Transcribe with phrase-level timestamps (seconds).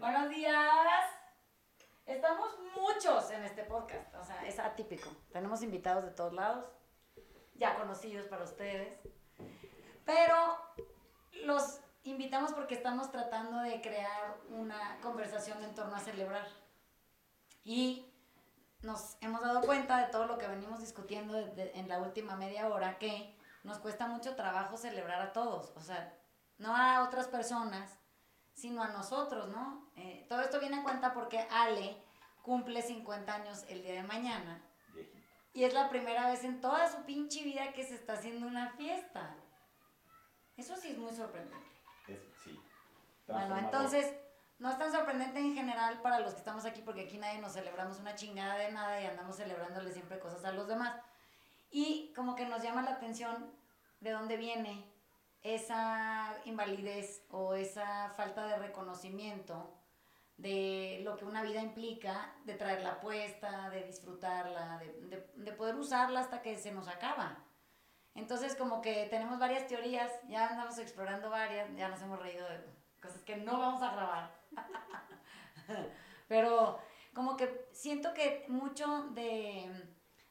[0.00, 0.54] Buenos días.
[2.06, 5.10] Estamos muchos en este podcast, o sea, es atípico.
[5.30, 6.64] Tenemos invitados de todos lados,
[7.56, 8.98] ya conocidos para ustedes,
[10.06, 10.56] pero
[11.44, 16.46] los invitamos porque estamos tratando de crear una conversación en torno a celebrar.
[17.62, 18.10] Y
[18.80, 22.98] nos hemos dado cuenta de todo lo que venimos discutiendo en la última media hora,
[22.98, 26.16] que nos cuesta mucho trabajo celebrar a todos, o sea,
[26.56, 27.99] no a otras personas,
[28.54, 29.90] sino a nosotros, ¿no?
[29.96, 31.96] Eh, todo esto viene a cuenta porque Ale
[32.42, 34.62] cumple 50 años el día de mañana.
[35.52, 38.70] Y es la primera vez en toda su pinche vida que se está haciendo una
[38.70, 39.34] fiesta.
[40.56, 41.66] Eso sí es muy sorprendente.
[42.44, 42.60] sí.
[43.26, 44.12] Bueno, entonces,
[44.58, 47.52] no es tan sorprendente en general para los que estamos aquí, porque aquí nadie nos
[47.52, 50.94] celebramos una chingada de nada y andamos celebrándole siempre cosas a los demás.
[51.70, 53.52] Y como que nos llama la atención
[54.00, 54.89] de dónde viene
[55.42, 59.74] esa invalidez o esa falta de reconocimiento
[60.36, 66.20] de lo que una vida implica, de traerla puesta, de disfrutarla, de, de, poder usarla
[66.20, 67.44] hasta que se nos acaba.
[68.14, 72.64] Entonces como que tenemos varias teorías, ya andamos explorando varias, ya nos hemos reído de
[73.00, 74.40] cosas que no vamos a grabar.
[76.28, 76.78] Pero
[77.14, 79.70] como que siento que mucho de,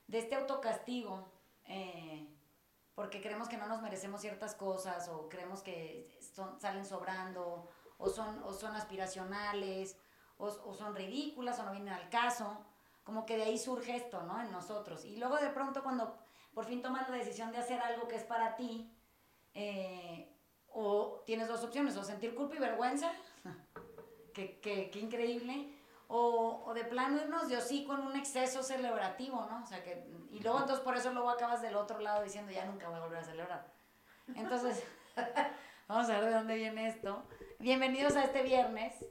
[0.08, 1.32] de este autocastigo,
[1.66, 2.28] eh,
[3.00, 8.10] porque creemos que no nos merecemos ciertas cosas o creemos que son, salen sobrando o
[8.10, 9.96] son, o son aspiracionales
[10.38, 12.58] o, o, son ridículas o no vienen al caso.
[13.06, 14.42] Como que de ahí surge esto, ¿no?
[14.42, 15.06] En nosotros.
[15.06, 16.14] Y luego de pronto cuando
[16.54, 18.94] por fin tomas la decisión de hacer algo que es para ti,
[19.54, 20.36] eh,
[20.68, 23.14] o tienes dos opciones, o sentir culpa y vergüenza,
[24.34, 25.74] que, que, que increíble,
[26.12, 29.64] o, o, de plano irnos de hocico en un exceso celebrativo, ¿no?
[29.64, 32.66] O sea que, y luego entonces por eso luego acabas del otro lado diciendo ya
[32.66, 33.68] nunca voy a volver a celebrar.
[34.36, 34.84] Entonces,
[35.88, 37.24] vamos a ver de dónde viene esto.
[37.60, 39.06] Bienvenidos a este viernes,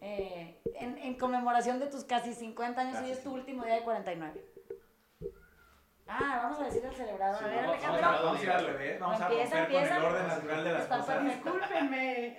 [0.00, 3.82] eh, en, en, conmemoración de tus casi 50 años, y es tu último día de
[3.82, 4.44] 49.
[6.06, 7.36] Ah, vamos a decir el celebrado.
[7.36, 8.02] a ver, Alejandro.
[8.02, 11.24] Vamos, a ir al revés, vamos a romper con el orden natural de las cosas.
[11.24, 12.38] Discúlpenme.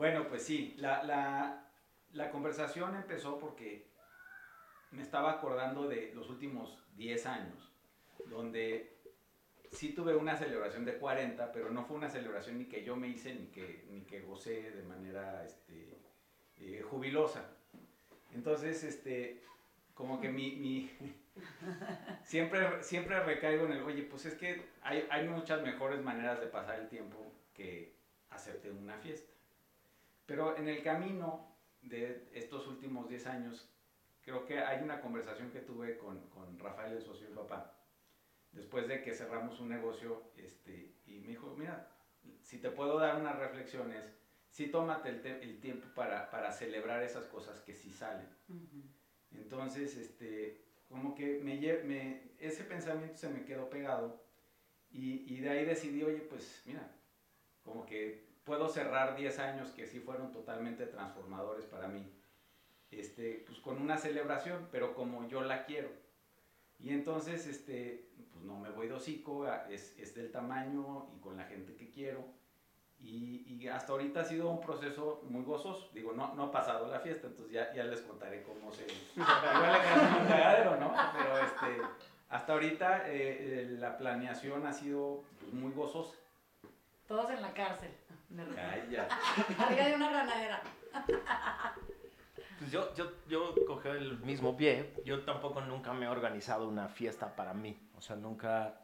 [0.00, 1.69] Bueno, pues sí, la, la,
[2.12, 3.88] la, conversación empezó porque
[4.90, 7.72] me estaba acordando de los últimos 10 años,
[8.26, 8.98] donde
[9.72, 13.08] sí tuve una celebración de 40, pero no fue una celebración ni que yo me
[13.08, 15.98] hice ni que, ni que gocé de manera este,
[16.58, 17.44] eh, jubilosa.
[18.34, 19.42] Entonces, este,
[19.94, 20.90] como que mi, mi
[22.24, 26.46] siempre, siempre recaigo en el, oye, pues es que hay, hay muchas mejores maneras de
[26.46, 27.94] pasar el tiempo que
[28.30, 29.32] hacerte una fiesta.
[30.26, 31.49] Pero en el camino
[31.82, 33.70] de estos últimos 10 años,
[34.22, 37.80] creo que hay una conversación que tuve con, con Rafael, el socio y papá,
[38.52, 41.90] después de que cerramos un negocio, este, y me dijo, mira,
[42.42, 44.04] si te puedo dar unas reflexiones,
[44.50, 48.28] sí tómate el, el tiempo para, para, celebrar esas cosas que sí salen.
[49.30, 54.22] Entonces, este, como que me, me, ese pensamiento se me quedó pegado
[54.90, 56.92] y, y de ahí decidí, oye, pues mira,
[57.62, 62.12] como que puedo cerrar 10 años que sí fueron totalmente transformadores para mí,
[62.90, 65.88] este, pues con una celebración, pero como yo la quiero.
[66.80, 71.36] Y entonces, este, pues no me voy de hocico, es, es del tamaño y con
[71.36, 72.24] la gente que quiero.
[72.98, 75.88] Y, y, hasta ahorita ha sido un proceso muy gozoso.
[75.94, 78.84] Digo, no, no ha pasado la fiesta, entonces ya, ya les contaré cómo se...
[79.14, 80.92] Igual cagadero, ¿no?
[81.16, 81.82] Pero este,
[82.28, 83.12] hasta ahorita eh,
[83.62, 86.16] eh, la planeación ha sido pues, muy gozosa.
[87.10, 87.90] Todos en la cárcel.
[88.88, 89.08] Ya.
[89.58, 90.62] Arriba de una granadera.
[92.60, 94.94] Pues yo, yo, yo cogí el mismo pie.
[95.04, 97.76] Yo tampoco nunca me he organizado una fiesta para mí.
[97.98, 98.82] O sea, nunca,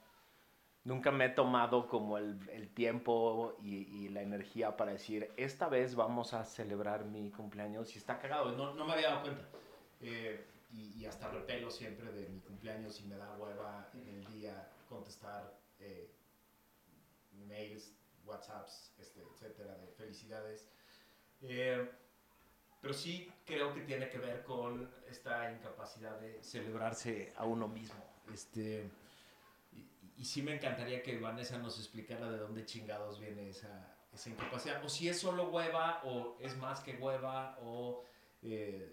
[0.83, 5.69] nunca me he tomado como el, el tiempo y, y, la energía para decir, esta
[5.69, 7.95] vez vamos a celebrar mi cumpleaños.
[7.95, 9.45] Y está cagado, no, no me había dado cuenta.
[10.01, 14.27] Eh, y, y, hasta repelo siempre de mi cumpleaños y me da hueva en el
[14.33, 16.11] día contestar eh,
[17.47, 17.96] mails
[18.27, 20.69] WhatsApps, este, etcétera, de felicidades.
[21.43, 21.89] Eh,
[22.81, 28.05] pero sí creo que tiene que ver con esta incapacidad de celebrarse a uno mismo.
[28.33, 28.89] Este,
[29.73, 34.31] y, y, sí me encantaría que Vanessa nos explicara de dónde chingados viene esa, esa
[34.31, 34.85] incapacidad.
[34.85, 38.05] O si es solo hueva, o es más que hueva, o
[38.43, 38.93] eh,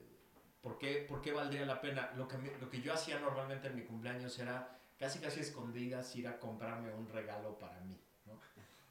[0.61, 2.11] ¿por, qué, ¿por, qué, valdría la pena.
[2.15, 6.27] Lo que, lo que yo hacía normalmente en mi cumpleaños era casi casi escondidas ir
[6.27, 7.99] a comprarme un regalo para mí.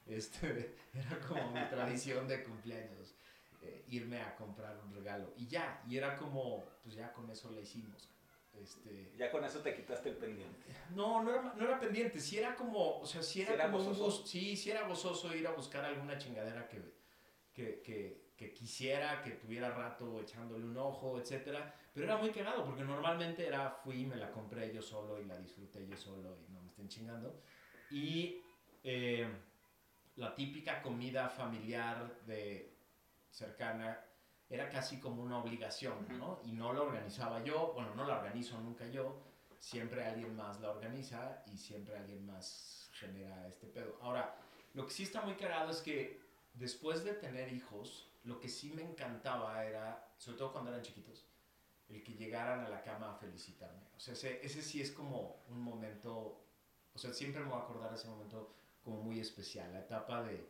[0.06, 3.14] Este, era como mi tradición de cumpleaños,
[3.62, 5.32] eh, irme a comprar un regalo.
[5.36, 8.08] Y ya, y era como, pues ya con eso la hicimos.
[8.52, 10.74] Este, ya con eso te quitaste el pendiente.
[10.94, 13.70] No, no era, no era pendiente, si era como, o sea, si era, ¿Sí era
[13.70, 14.20] como gozoso?
[14.20, 16.82] un sí, sí era gozoso ir a buscar alguna chingadera que,
[17.54, 21.74] que, que, que quisiera, que tuviera rato echándole un ojo, etcétera.
[21.94, 25.38] Pero era muy cagado porque normalmente era fui, me la compré yo solo y la
[25.38, 27.40] disfruté yo solo y no me estén chingando.
[27.90, 28.42] Y
[28.82, 29.28] eh,
[30.16, 32.76] la típica comida familiar de
[33.30, 34.04] cercana
[34.48, 36.40] era casi como una obligación, ¿no?
[36.44, 39.22] Y no la organizaba yo, bueno, no la organizo nunca yo,
[39.58, 43.96] siempre alguien más la organiza y siempre alguien más genera este pedo.
[44.02, 44.36] Ahora,
[44.74, 46.20] lo que sí está muy cagado es que
[46.54, 51.24] después de tener hijos, lo que sí me encantaba era, sobre todo cuando eran chiquitos,
[51.88, 53.82] el que llegaran a la cama a felicitarme.
[53.96, 56.44] O sea, ese, ese sí es como un momento,
[56.94, 60.22] o sea, siempre me voy a acordar de ese momento como muy especial, la etapa
[60.22, 60.48] de,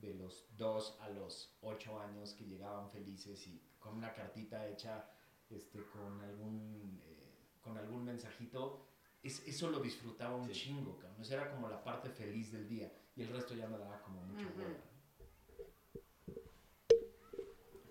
[0.00, 5.08] de los dos a los ocho años que llegaban felices y con una cartita hecha
[5.50, 8.86] este, con, algún, eh, con algún mensajito,
[9.22, 11.20] es, eso lo disfrutaba un chingo, cabrón.
[11.20, 14.22] Esa era como la parte feliz del día y el resto ya me daba como
[14.22, 14.94] mucho uh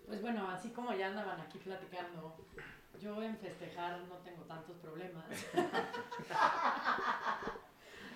[0.06, 2.46] Pues bueno, así como ya andaban aquí platicando,
[3.00, 5.26] yo en festejar no tengo tantos problemas.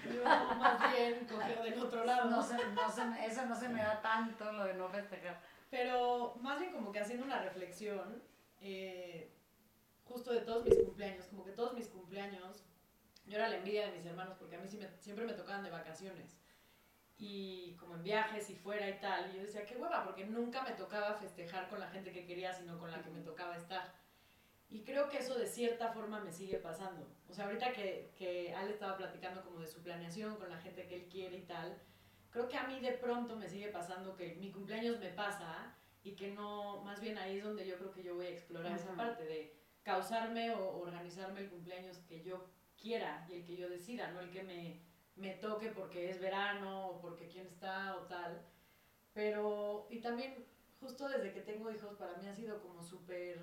[0.06, 2.30] yo más bien cogió del otro lado.
[2.30, 5.40] No eso no se me da tanto, lo de no festejar.
[5.70, 8.22] Pero más bien como que haciendo una reflexión,
[8.62, 9.34] eh,
[10.06, 12.64] justo de todos mis cumpleaños, como que todos mis cumpleaños,
[13.26, 16.38] yo era la envidia de mis hermanos porque a mí siempre me tocaban de vacaciones
[17.20, 19.32] y como en viajes y fuera y tal.
[19.32, 22.54] Y yo decía, qué hueva, porque nunca me tocaba festejar con la gente que quería,
[22.54, 23.94] sino con la que me tocaba estar.
[24.70, 27.08] Y creo que eso de cierta forma me sigue pasando.
[27.30, 30.88] O sea, ahorita que, que Ale estaba platicando como de su planeación con la gente
[30.88, 31.82] que él quiere y tal,
[32.30, 35.74] creo que a mí de pronto me sigue pasando que mi cumpleaños me pasa
[36.04, 38.76] y que no, más bien ahí es donde yo creo que yo voy a explorar
[38.76, 42.46] esa parte de causarme o organizarme el cumpleaños que yo
[42.80, 44.88] quiera y el que yo decida, no el que me
[45.18, 48.46] me toque porque es verano o porque quién está o tal.
[49.14, 50.46] Pero, y también
[50.80, 53.40] justo desde que tengo hijos, para mí ha sido como súper,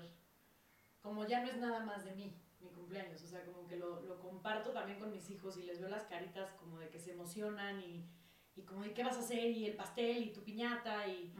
[1.05, 3.21] como ya no es nada más de mí, mi cumpleaños.
[3.21, 6.05] O sea, como que lo, lo, comparto también con mis hijos y les veo las
[6.05, 8.09] caritas como de que se emocionan y,
[8.55, 11.31] y como de qué vas a hacer y el pastel y tu piñata y,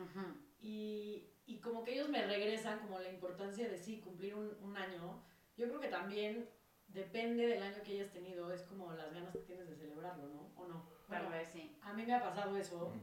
[0.61, 4.77] y, y, como que ellos me regresan como la importancia de sí, cumplir un, un
[4.77, 5.23] año.
[5.57, 6.47] Yo creo que también
[6.87, 10.51] depende del año que hayas tenido, es como las ganas que tienes de celebrarlo, ¿no?
[10.55, 10.87] ¿O no?
[11.09, 11.75] Tal vez sí.
[11.81, 12.93] A mí me ha pasado eso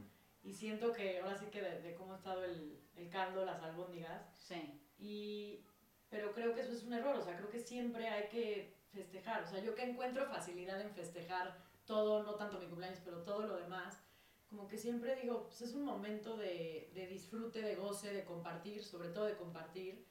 [0.41, 4.33] y siento que ahora sí que de, cómo ha estado el, el, caldo, las albóndigas.
[4.33, 4.79] Sí.
[4.97, 5.65] Y,
[6.13, 9.43] pero creo que eso es un error, o sea, creo que siempre hay que festejar.
[9.43, 11.57] O sea, yo que encuentro facilidad en festejar
[11.87, 13.99] todo, no tanto mi cumpleaños, pero todo lo demás,
[14.47, 18.83] como que siempre digo, pues es un momento de, de disfrute, de goce, de compartir,
[18.83, 20.05] sobre todo de compartir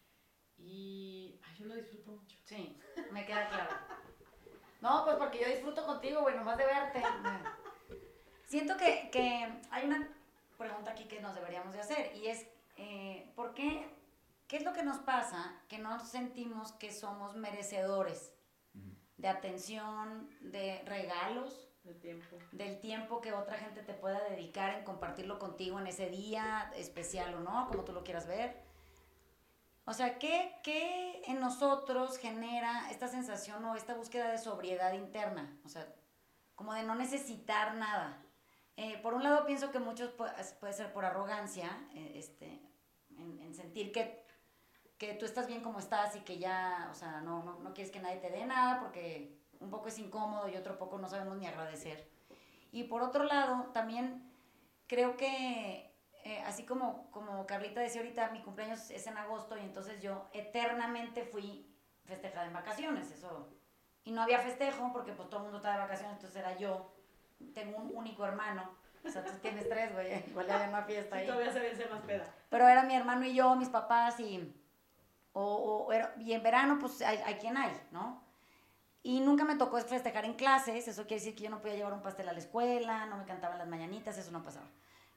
[0.58, 2.36] y yo lo disfruto mucho.
[2.46, 2.76] Sí,
[3.12, 3.70] me queda claro.
[4.80, 7.00] No, pues porque yo disfruto contigo, güey, nomás de verte.
[8.44, 10.08] Siento que, que, hay una
[10.58, 12.44] pregunta aquí que nos deberíamos de hacer y es,
[12.76, 13.88] eh, ¿por qué,
[14.52, 18.34] qué es lo que nos pasa que no sentimos que somos merecedores
[19.16, 21.70] de atención, de regalos?
[21.84, 22.36] Del tiempo.
[22.52, 27.32] Del tiempo que otra gente te pueda dedicar en compartirlo contigo en ese día especial
[27.32, 28.70] o no, como tú lo quieras ver
[29.84, 35.58] o sea, ¿qué, ¿qué, en nosotros genera esta sensación o esta búsqueda de sobriedad interna?
[35.64, 35.92] O sea,
[36.54, 38.24] como de no necesitar nada.
[38.76, 42.62] Eh, por un lado pienso que muchos puede, ser por arrogancia, eh, este,
[43.16, 44.24] en, sentir que,
[45.02, 47.92] que, tú estás bien como estás y que ya, o sea, no, no, no quieres
[47.92, 51.36] que nadie te dé nada porque un poco es incómodo y otro poco no sabemos
[51.36, 52.08] ni agradecer.
[52.70, 54.30] Y por otro lado, también
[54.86, 55.92] creo que
[56.24, 60.28] eh, así como, como Carlita decía ahorita, mi cumpleaños es en agosto y entonces yo
[60.32, 61.68] eternamente fui
[62.04, 63.48] festejada en vacaciones, eso.
[64.04, 66.94] Y no había festejo porque pues todo el mundo estaba de vacaciones, entonces era yo.
[67.54, 68.70] Tengo un único hermano.
[69.04, 70.24] O sea, tú tienes tres, güey.
[70.28, 71.26] Igual había una fiesta ahí.
[71.26, 72.24] todavía se vence más peda.
[72.48, 74.61] Pero era mi hermano y yo, mis papás y...
[75.32, 78.22] O, o y en verano, pues hay, hay quien hay, ¿no?
[79.02, 81.92] Y nunca me tocó festejar en clases, eso quiere decir que yo no podía llevar
[81.92, 84.66] un pastel a la escuela, no me cantaban las mañanitas, eso no pasaba.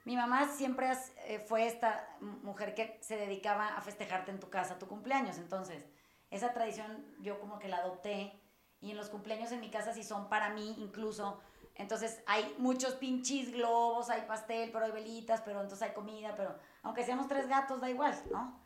[0.06, 0.92] Mi mamá siempre
[1.26, 5.38] eh, fue esta mujer que se dedicaba a festejarte en tu casa tu cumpleaños.
[5.38, 5.84] Entonces,
[6.30, 8.40] esa tradición yo como que la adopté.
[8.82, 11.42] Y en los cumpleaños en mi casa sí son para mí incluso.
[11.74, 16.56] Entonces hay muchos pinches globos, hay pastel, pero hay velitas, pero entonces hay comida, pero
[16.84, 18.60] aunque seamos tres gatos, da igual, ¿no?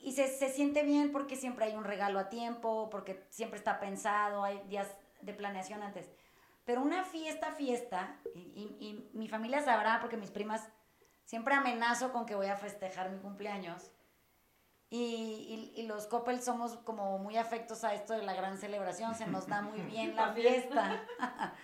[0.00, 3.80] Y se, se siente bien porque siempre hay un regalo a tiempo, porque siempre está
[3.80, 4.88] pensado, hay días
[5.20, 6.08] de planeación antes.
[6.64, 10.68] Pero una fiesta, fiesta, y, mi familia sabrá porque mis primas
[11.24, 13.90] siempre amenazo con que voy a festejar mi cumpleaños.
[14.90, 19.26] Y, y, los Coppel somos como muy afectos a esto de la gran celebración, se
[19.26, 21.02] nos da muy bien la fiesta.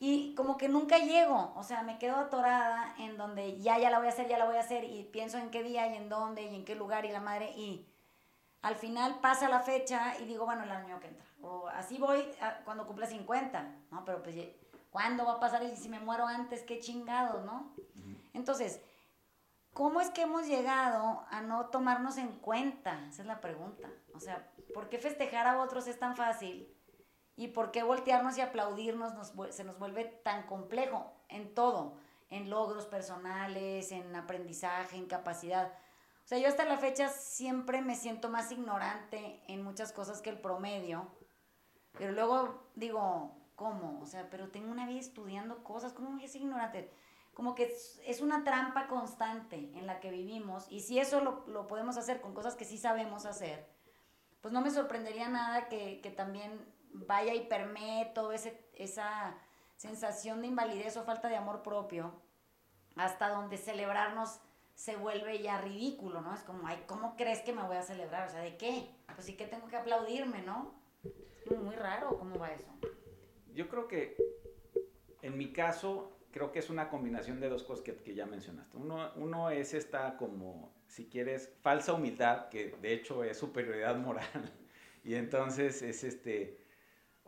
[0.00, 3.98] Y como que nunca llego, o sea, me quedo atorada en donde ya, ya la
[3.98, 6.08] voy a hacer, ya la voy a hacer, y pienso en qué día y en
[6.08, 7.88] dónde y en qué lugar y la madre, y
[8.62, 11.24] al final pasa la fecha y digo, bueno, el año que entra.
[11.42, 12.24] O así voy
[12.64, 14.04] cuando cumple 50, ¿no?
[14.04, 14.36] Pero pues,
[14.90, 15.62] ¿cuándo va a pasar?
[15.64, 17.74] Y si me muero antes, qué chingado, ¿no?
[18.34, 18.80] Entonces,
[19.72, 23.04] ¿cómo es que hemos llegado a no tomarnos en cuenta?
[23.08, 23.88] Esa es la pregunta.
[24.14, 26.72] O sea, ¿por qué festejar a otros es tan fácil?
[27.38, 29.12] ¿Y por qué voltearnos y aplaudirnos
[29.50, 31.94] se nos vuelve tan complejo en todo?
[32.30, 35.68] En logros personales, en aprendizaje, en capacidad.
[35.68, 40.30] O sea, yo hasta la fecha siempre me siento más ignorante en muchas cosas que
[40.30, 41.06] el promedio.
[41.92, 44.00] Pero luego digo, ¿cómo?
[44.02, 46.90] O sea, pero tengo una vida estudiando cosas, ¿cómo voy a ser ignorante?
[47.34, 47.72] Como que
[48.04, 50.66] es, una trampa constante en la que vivimos.
[50.70, 53.64] Y si eso lo, lo, podemos hacer con cosas que sí sabemos hacer,
[54.40, 59.36] pues no me sorprendería nada que, que también vaya y permee toda esa
[59.76, 62.12] sensación de invalidez o falta de amor propio,
[62.96, 64.40] hasta donde celebrarnos
[64.74, 66.34] se vuelve ya ridículo, ¿no?
[66.34, 68.28] Es como, ay, ¿cómo crees que me voy a celebrar?
[68.28, 68.88] O sea, ¿de qué?
[69.12, 70.74] Pues sí que tengo que aplaudirme, ¿no?
[71.50, 72.68] Es muy raro, ¿cómo va eso?
[73.52, 74.16] Yo creo que,
[75.22, 78.76] en mi caso, creo que es una combinación de dos cosas que, que ya mencionaste.
[78.76, 84.28] Uno, uno, es esta como, si quieres, falsa humildad, que de hecho es superioridad moral.
[85.04, 86.67] y entonces es este,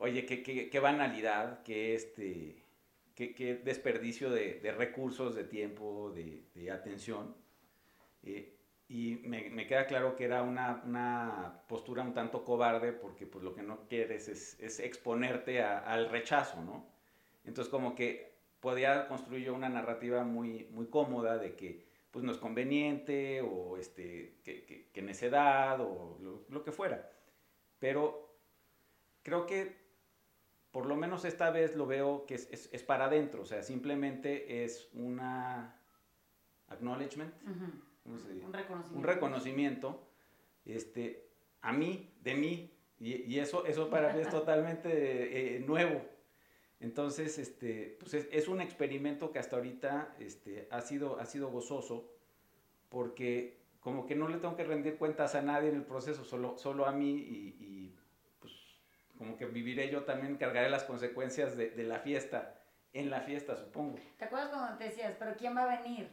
[0.01, 2.61] oye, qué, qué, qué banalidad, qué este
[3.15, 7.35] qué, desperdicio de, de, recursos, de tiempo, de, de atención.
[8.23, 8.57] Eh,
[8.89, 13.45] y me, me, queda claro que era una, una, postura un tanto cobarde porque pues
[13.45, 16.87] lo que no quieres es, es exponerte a, al rechazo, ¿no?
[17.45, 22.33] Entonces como que podía construir yo una narrativa muy, muy cómoda de que pues no
[22.33, 27.09] es conveniente o este, que, que, necedad o lo, lo, que fuera.
[27.79, 28.35] Pero
[29.23, 29.80] creo que
[30.71, 33.63] por lo menos esta vez lo veo que es, es, es para adentro, o sea,
[33.63, 35.77] simplemente es una
[36.69, 37.35] acknowledgement,
[38.03, 38.47] ¿cómo se dice?
[38.47, 38.99] Un reconocimiento.
[38.99, 40.09] Un reconocimiento,
[40.65, 41.29] este,
[41.61, 46.03] a mí, de mí, y, y eso, eso para mí es totalmente eh, nuevo.
[46.79, 51.51] Entonces, este, pues es, es, un experimento que hasta ahorita este, ha, sido, ha sido
[51.51, 52.11] gozoso,
[52.89, 56.57] porque como que no le tengo que rendir cuentas a nadie en el proceso, solo,
[56.57, 57.90] solo a mí y, y
[59.21, 62.59] como que viviré yo también, cargaré las consecuencias de, de, la fiesta,
[62.95, 63.99] en la fiesta, supongo.
[64.17, 66.09] ¿Te acuerdas cuando te decías, pero quién va a venir?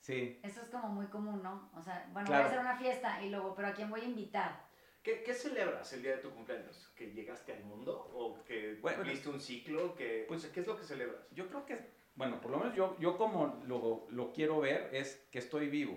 [0.00, 0.40] Sí.
[0.42, 1.70] Eso es como muy común, ¿no?
[1.76, 4.04] O sea, bueno, voy a hacer una fiesta y luego, pero ¿a quién voy a
[4.04, 4.66] invitar?
[5.04, 6.92] ¿Qué, ¿Qué, celebras el día de tu cumpleaños?
[6.96, 8.10] ¿Que llegaste al mundo?
[8.14, 9.94] ¿O que bueno, viste un ciclo?
[9.94, 11.30] Que, pues, ¿Qué es lo que celebras?
[11.30, 11.78] Yo creo que,
[12.16, 15.96] bueno, por lo menos yo, yo como lo, lo quiero ver es que estoy vivo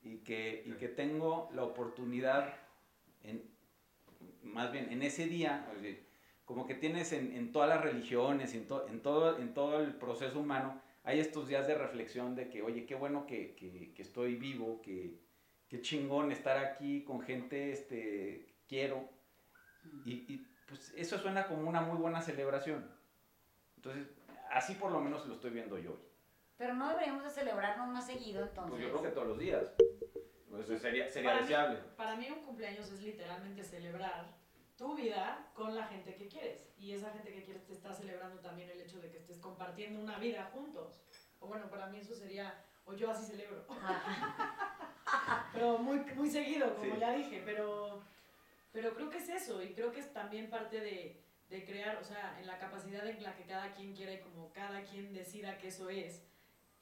[0.00, 2.54] y que, y que tengo la oportunidad
[3.22, 3.59] en,
[4.42, 5.66] más bien en ese día,
[6.44, 10.40] como que tienes en, en todas las religiones, en, en, todo, en todo el proceso
[10.40, 14.36] humano, hay estos días de reflexión de que, oye, qué bueno que, que, que estoy
[14.36, 15.18] vivo, que,
[15.68, 19.08] qué chingón estar aquí con gente este, quiero.
[20.04, 22.88] Y, y, pues eso suena como una muy buena celebración.
[23.76, 24.08] Entonces,
[24.50, 26.10] así por lo menos lo estoy viendo yo hoy.
[26.56, 28.70] Pero no deberíamos de celebrarnos más seguido entonces.
[28.70, 29.64] Pues yo creo que todos los días.
[30.66, 31.78] Pues sería, sería para deseable.
[31.78, 34.26] Mí, para mí un cumpleaños es literalmente celebrar
[34.76, 36.68] tu vida con la gente que quieres.
[36.78, 40.00] Y esa gente que quieres te está celebrando también el hecho de que estés compartiendo
[40.00, 41.00] una vida juntos.
[41.38, 43.64] O bueno, para mí eso sería, o yo así celebro.
[45.52, 47.00] pero muy, muy seguido, como sí.
[47.00, 48.02] ya dije, pero,
[48.72, 49.62] pero creo que es eso.
[49.62, 53.22] Y creo que es también parte de, de crear, o sea, en la capacidad en
[53.22, 56.22] la que cada quien quiere y como cada quien decida que eso es,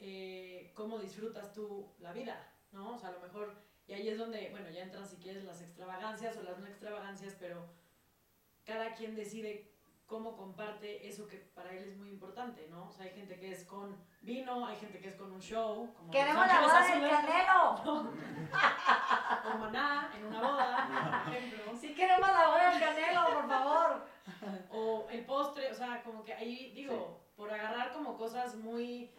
[0.00, 2.54] eh, cómo disfrutas tú la vida.
[2.73, 2.94] ¿no?
[2.94, 3.54] O sea, a lo mejor,
[3.88, 7.35] y ahí es donde, bueno, ya entran si quieres las extravagancias o las no extravagancias,
[7.40, 7.66] pero
[8.66, 9.73] cada quien decide
[10.07, 12.88] cómo comparte eso que para él es muy importante, ¿no?
[12.88, 15.90] O sea, hay gente que es con vino, hay gente que es con un show.
[15.95, 17.73] Como ¡Queremos la boda del Canelo!
[19.54, 21.59] o maná en una boda, por ejemplo.
[21.80, 24.07] Sí queremos la boda del Canelo, por favor.
[24.71, 27.33] o el postre, o sea, como que ahí, digo, sí.
[27.37, 29.11] por agarrar como cosas muy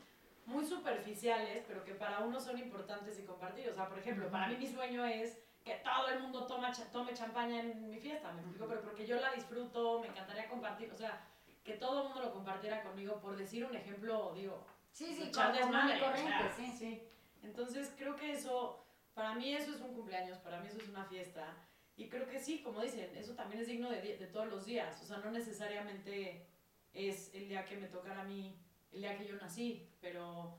[0.49, 3.69] muy superficiales, pero que para uno son importantes y compartir.
[3.69, 7.13] O sea, por ejemplo, para mí mi sueño es que todo el mundo toma, tome
[7.13, 10.97] champaña en mi fiesta, me explico, pero porque yo la disfruto, me encantaría compartir, o
[10.97, 11.21] sea,
[11.63, 15.53] que todo el mundo lo compartiera conmigo, por decir un ejemplo, digo, sí, sí, echar
[15.53, 17.03] desmadre, o sea, sí, sí.
[17.43, 21.05] Entonces creo que eso, para mí eso es un cumpleaños, para mí eso es una
[21.05, 21.55] fiesta,
[21.95, 24.99] y creo que sí, como dicen, eso también es digno de, de todos los días,
[25.03, 26.47] o sea, no necesariamente
[26.93, 28.57] es el día que me tocara a mí
[28.91, 30.57] el día que yo nací, pero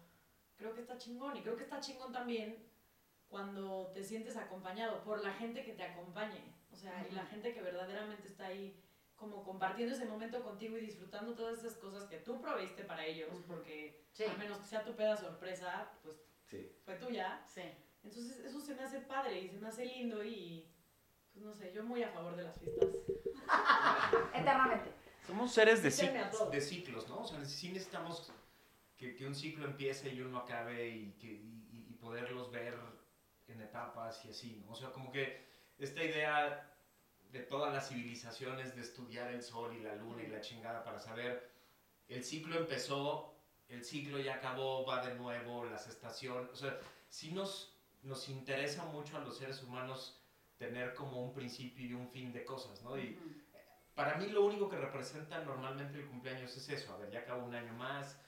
[0.57, 2.63] creo que está chingón y creo que está chingón también
[3.29, 6.43] cuando te sientes acompañado por la gente que te acompañe,
[6.73, 7.13] o sea, uh -huh.
[7.13, 8.77] y la gente que verdaderamente está ahí
[9.15, 13.29] como compartiendo ese momento contigo y disfrutando todas esas cosas que tú proviste para ellos,
[13.47, 14.25] porque Sí.
[14.25, 16.17] a menos que sea tu peda sorpresa, pues
[16.47, 16.73] Sí.
[16.85, 17.43] fue tuya.
[17.47, 17.63] Sí.
[18.03, 20.67] Entonces eso se me hace padre y se me hace lindo y
[21.33, 22.89] pues no sé, yo muy a favor de las fiestas.
[24.35, 24.91] Eternamente.
[25.27, 27.21] Somos seres de, cic- de ciclos, ¿no?
[27.21, 28.33] O sea, sí necesitamos
[29.01, 32.75] que, que un ciclo empiece y uno acabe y, que, y, y- poderlos ver
[33.49, 34.73] en etapas y así, ¿no?
[34.73, 35.43] O sea, como que
[35.79, 36.71] esta idea
[37.31, 40.99] de todas las civilizaciones de estudiar el sol y la luna y la chingada para
[40.99, 41.51] saber
[42.09, 43.35] el ciclo empezó,
[43.69, 46.79] el ciclo ya acabó, va de nuevo, las estaciones, o sea,
[47.09, 50.21] sí nos, nos interesa mucho a los seres humanos
[50.59, 52.99] tener como un principio y un fin de cosas, ¿no?
[52.99, 53.19] Y,
[53.95, 57.45] para mí lo único que representa normalmente el cumpleaños es eso, a ver, ya acabó
[57.45, 58.19] un año más,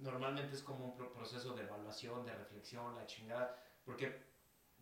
[0.00, 4.26] normalmente es como un pro- proceso de evaluación, de reflexión, la chingada, porque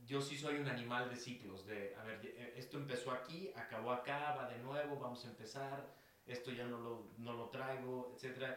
[0.05, 3.93] yo sí soy un animal de ciclos, de, a ver, eh, esto empezó aquí, acabó
[3.93, 5.87] acá, va de nuevo, vamos a empezar,
[6.27, 8.57] esto ya no lo, no lo traigo, etc.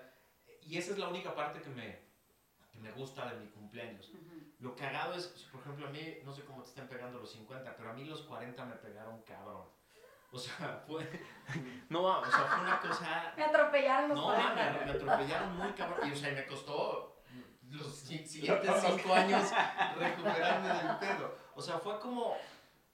[0.62, 2.00] Y esa es la única parte que me,
[2.72, 4.12] que me gusta de mi cumpleaños.
[4.60, 7.76] Lo cagado es, por ejemplo, a mí, no sé cómo te están pegando los 50,
[7.78, 9.66] pero a mí los 40 me pegaron cabrón.
[10.32, 11.08] O sea, fue.
[11.90, 13.34] No, o sea, fue una cosa.
[13.36, 14.56] Me atropellaron los No, 40.
[14.56, 16.08] me, me atropellaron muy cabrón.
[16.08, 17.22] Y, o sea, me costó
[17.72, 19.50] los si- siguientes 5 años
[19.98, 21.36] recuperarme del pedo.
[21.56, 22.36] O sea, fue como.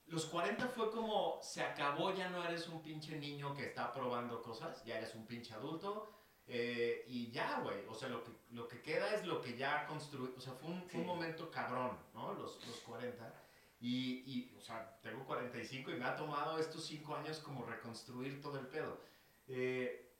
[0.06, 1.38] Los 40 fue como.
[1.42, 5.26] Se acabó, ya no eres un pinche niño que está probando cosas, ya eres un
[5.26, 6.10] pinche adulto.
[6.46, 7.84] eh, y ya, güey.
[7.88, 10.32] O sea, lo que, lo que queda es lo que ya construí.
[10.36, 11.12] O sea, fue un, fue un Sí.
[11.12, 12.32] momento cabrón, ¿no?
[12.34, 13.34] Los, los 40.
[13.80, 18.40] Y, y, o sea, tengo 45 y me ha tomado estos 5 años como reconstruir
[18.40, 19.00] todo el pedo.
[19.48, 20.10] Eh,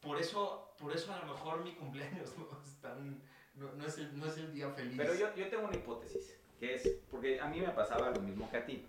[0.00, 3.22] por eso, por eso a lo mejor mi cumpleaños no es, tan,
[3.54, 4.94] no, no es, el, no es el día feliz.
[4.96, 8.50] Pero yo, yo tengo una hipótesis, que es, porque a mí me pasaba lo mismo
[8.50, 8.86] que a ti,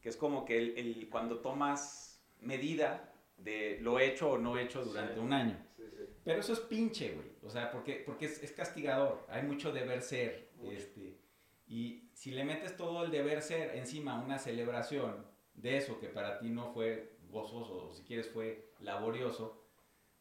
[0.00, 4.82] que es como que el, el- cuando tomas medida de lo hecho o no hecho
[4.84, 5.20] durante Sí.
[5.20, 5.62] un año.
[5.76, 6.04] Sí, sí.
[6.24, 7.32] Pero eso es pinche, güey.
[7.42, 9.26] O sea, porque, porque es, es castigador.
[9.28, 10.50] Hay mucho deber ser.
[10.62, 11.20] Este,
[11.68, 16.38] y si le metes todo el deber ser encima una celebración de eso que para
[16.38, 19.62] ti no fue gozoso o si quieres fue laborioso,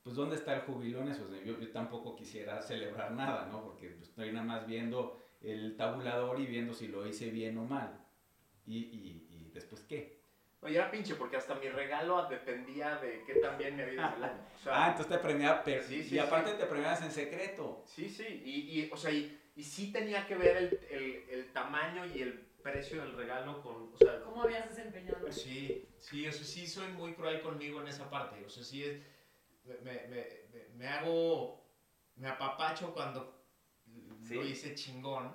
[0.03, 1.25] pues ¿dónde está el júbilo en eso?
[1.45, 3.63] Yo, yo tampoco quisiera celebrar nada, ¿no?
[3.63, 7.63] Porque pues, estoy nada más viendo el tabulador y viendo si lo hice bien o
[7.63, 7.97] mal.
[8.65, 10.19] Y, y, y después qué.
[10.61, 14.15] Oye, era pinche porque hasta mi regalo dependía de qué tan bien me había ido
[14.17, 14.41] el año.
[14.59, 16.57] O sea, Ah, entonces te premiaba, pero, Sí, sí, y aparte sí.
[16.57, 17.83] te premiabas en secreto.
[17.85, 21.53] Sí, sí, y, y, o sea, y, y sí tenía que ver el, el, el
[21.53, 25.31] tamaño y el precio del regalo con, o sea, ¿Cómo habías desempeñado?
[25.31, 28.43] Sí, sí, o sea, sí soy muy cruel conmigo en esa parte.
[28.43, 28.99] O sea, sí es.
[29.63, 31.63] Me, me, me, me hago.
[32.15, 33.45] Me apapacho cuando
[34.23, 34.33] Sí.
[34.35, 35.31] lo hice chingón.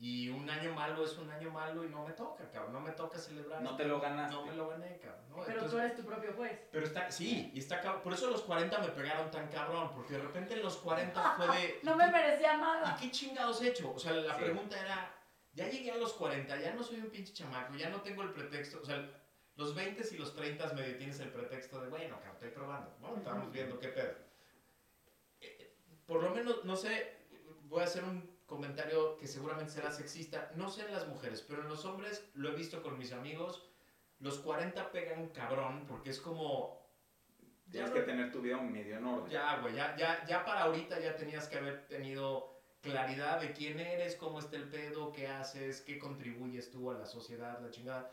[0.00, 2.72] Y un año malo es un año malo y no me toca, cabrón.
[2.72, 3.60] No me toca celebrar.
[3.62, 4.32] No te lo ganaste.
[4.36, 5.24] No me lo gané, cabrón.
[5.28, 5.36] ¿no?
[5.44, 6.60] Pero Entonces- tú eres tu propio juez.
[6.70, 8.02] pero está, sí, y está cabrón.
[8.02, 11.46] Por eso los 40 me pegaron tan cabrón, porque de repente en los 40 fue
[11.48, 11.80] de.
[11.82, 12.96] No me ¿y merecía nada.
[12.96, 13.92] ¿Y qué chingados he hecho?
[13.92, 14.42] O sea, la Sí.
[14.44, 15.12] pregunta era,
[15.52, 18.30] ya llegué a los 40, ya no soy un pinche chamaco, ya no tengo el
[18.32, 19.04] pretexto, o sea,
[19.56, 23.16] los 20 y los 30 medio tienes el pretexto de, bueno, cabrón, estoy probando, ¿no?
[23.16, 24.14] Estamos viendo qué pedo.
[25.40, 25.74] Eh,
[26.06, 27.26] Por lo menos, no sé,
[27.64, 31.62] voy a hacer un comentario que seguramente será sexista, no sé en las mujeres, pero
[31.62, 33.68] en los hombres lo he visto con mis amigos,
[34.18, 36.82] los 40 pegan cabrón, porque es como...
[37.66, 39.30] ya Tienes no- que tener tu vida medio en orden.
[39.30, 43.78] ya, güey, ya, ya, ya para ahorita ya tenías que haber tenido claridad de quién
[43.78, 48.10] eres, cómo está el pedo, qué haces, qué contribuyes tú a la sociedad, la chingada.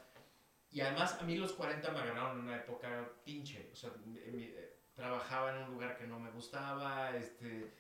[0.72, 4.76] Y además a mí los 40 me agarraron en una época pinche, o sea, eh,
[4.94, 7.72] trabajaba en un lugar que no me gustaba, este,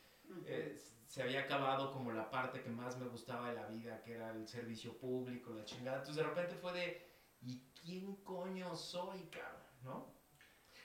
[0.45, 0.79] eh,
[1.15, 4.31] se había acabado como la parte que más me gustaba de la vida, que era
[4.31, 5.99] el servicio público, la chingada.
[5.99, 7.07] Entonces de repente fue de,
[7.41, 9.61] ¿y quién coño soy, cabrón?
[9.81, 10.13] ¿No?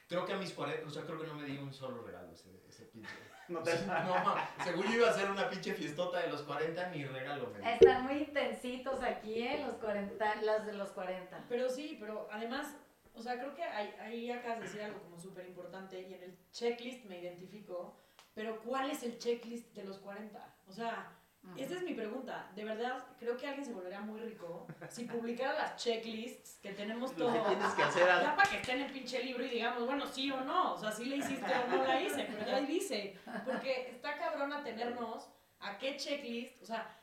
[0.07, 2.33] Creo que a mis 40, o sea, creo que no me di un solo regalo
[2.33, 3.11] ese, ese pinche.
[3.49, 4.05] No sea,
[4.57, 7.75] no, según yo iba a hacer una pinche fiestota de los 40, ni regalo me.
[7.75, 9.65] Están muy intensitos aquí, ¿eh?
[9.67, 11.47] Los 40, las de los 40.
[11.49, 12.77] Pero sí, pero además,
[13.15, 16.23] o sea, creo que ahí, ahí acabas de decir algo como súper importante y en
[16.23, 17.97] el checklist me identifico,
[18.41, 20.55] pero ¿cuál es el checklist de los 40?
[20.67, 21.13] O sea,
[21.59, 22.51] esa es mi pregunta.
[22.55, 27.15] De verdad, creo que alguien se volvería muy rico si publicara las checklists que tenemos
[27.15, 27.35] todos.
[27.35, 30.07] que tienes que hacer Ya para que esté en el pinche libro y digamos, bueno,
[30.07, 32.65] sí o no, o sea, sí le hiciste o no la hice, pero ya ahí
[32.65, 36.99] dice, porque está cabrona tenernos a qué checklist, o sea,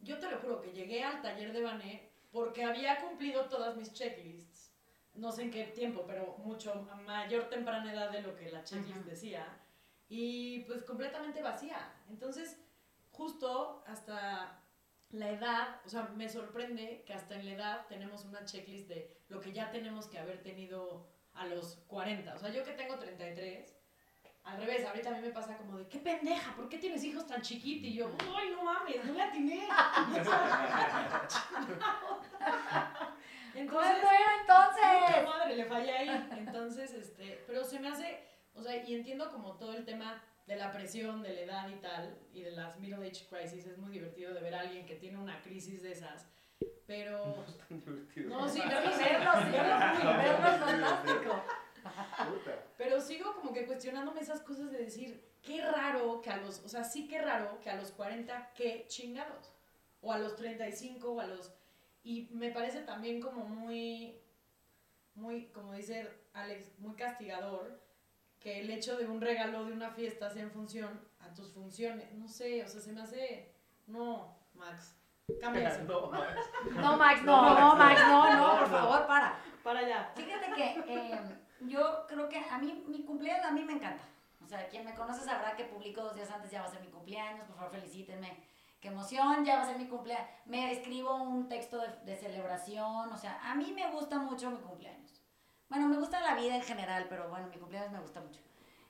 [0.00, 3.92] yo te lo juro que llegué al taller de Bané porque había cumplido todas mis
[3.92, 4.72] checklists,
[5.14, 8.64] no sé en qué tiempo, pero mucho a mayor temprana edad de lo que la
[8.64, 9.08] checklist Ujú.
[9.10, 9.46] decía,
[10.10, 11.94] y pues completamente vacía.
[12.10, 12.58] Entonces,
[13.12, 14.60] justo hasta
[15.10, 19.16] la edad, o sea, me sorprende que hasta en la edad tenemos una checklist de
[19.28, 22.34] lo que ya tenemos que haber tenido a los 40.
[22.34, 23.76] O sea, yo que tengo 33,
[24.42, 27.24] al revés, ahorita a mí me pasa como de, qué pendeja, ¿por qué tienes hijos
[27.26, 27.88] tan chiquitos?
[27.88, 29.64] Y yo, ay, no mames, no me atiné.
[33.54, 35.24] entonces, era entonces?
[35.24, 36.28] Madre, le fallé ahí.
[36.36, 40.56] Entonces, este, pero se me hace, o sea, y entiendo como todo el tema de
[40.56, 43.92] la presión, de la edad y tal, y de las middle age crisis, es muy
[43.92, 46.26] divertido de ver a alguien que tiene una crisis de esas,
[46.86, 47.24] pero...
[47.36, 48.28] No, es tan divertido.
[48.30, 51.44] No, sí, verlos, verlos, verlos, fantástico.
[52.76, 56.68] Pero sigo como que cuestionándome esas cosas de decir, qué raro que a los, o
[56.68, 59.54] sea, sí qué raro que a los 40, qué chingados.
[60.02, 61.52] O a los 35, o a los...
[62.02, 64.18] Y me parece también como muy,
[65.14, 67.80] muy, como dice Alex, muy castigador
[68.40, 72.12] que el hecho de un regalo de una fiesta sea en función a tus funciones.
[72.14, 73.52] No sé, o sea, se me hace...
[73.86, 74.96] No, Max.
[75.40, 75.82] Cambia eso.
[75.86, 76.34] No, Max.
[76.74, 79.38] No, Max, no, no, Max, no, no, por favor, para.
[79.62, 80.12] Para allá.
[80.16, 81.20] Fíjate que eh,
[81.60, 84.02] yo creo que a mí, mi cumpleaños a mí me encanta.
[84.42, 86.80] O sea, quien me conoce sabrá que publico dos días antes, ya va a ser
[86.80, 88.42] mi cumpleaños, por favor felicítenme.
[88.80, 90.26] Qué emoción, ya va a ser mi cumpleaños.
[90.46, 94.58] Me escribo un texto de, de celebración, o sea, a mí me gusta mucho mi
[94.58, 95.09] cumpleaños.
[95.70, 98.40] Bueno, me gusta la vida en general, pero bueno, mi cumpleaños me gusta mucho.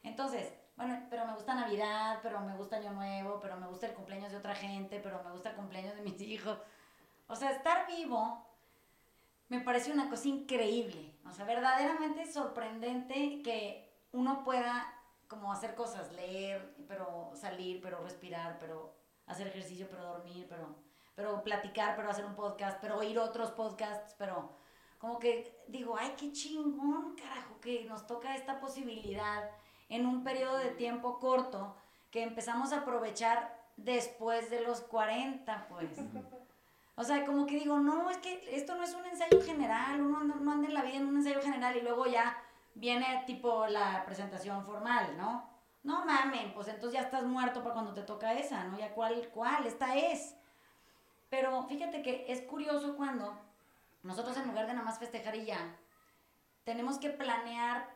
[0.02, 3.92] Entonces, bueno, pero me gusta Navidad, pero me gusta Año Nuevo, pero me gusta el
[3.92, 6.58] cumpleaños de otra gente, pero me gusta el cumpleaños de mis hijos.
[7.28, 8.46] O sea, estar vivo
[9.50, 11.14] me parece una cosa increíble.
[11.28, 14.90] O sea, verdaderamente sorprendente que uno pueda
[15.28, 18.94] como hacer cosas, leer, pero salir, pero respirar, pero
[19.26, 20.76] hacer ejercicio, pero dormir, pero,
[21.14, 24.56] pero platicar, pero hacer un podcast, pero oír otros podcasts, pero
[25.00, 29.50] como que digo, ay, qué chingón, carajo, que nos toca esta posibilidad
[29.88, 31.74] en un periodo de tiempo corto
[32.10, 35.90] que empezamos a aprovechar después de los 40, pues.
[36.96, 40.22] O sea, como que digo, no, es que esto no es un ensayo general, uno
[40.22, 42.36] no, anda en la vida en un ensayo general y luego ya
[42.74, 45.48] viene tipo la presentación formal, ¿no?
[45.82, 48.78] No mamen, pues entonces ya estás muerto para cuando te toca esa, ¿no?
[48.78, 50.36] Ya cuál, cuál, esta es.
[51.30, 53.34] Pero fíjate que es curioso cuando
[54.02, 55.76] nosotros en lugar de nada más festejar y ya,
[56.64, 57.88] tenemos que planear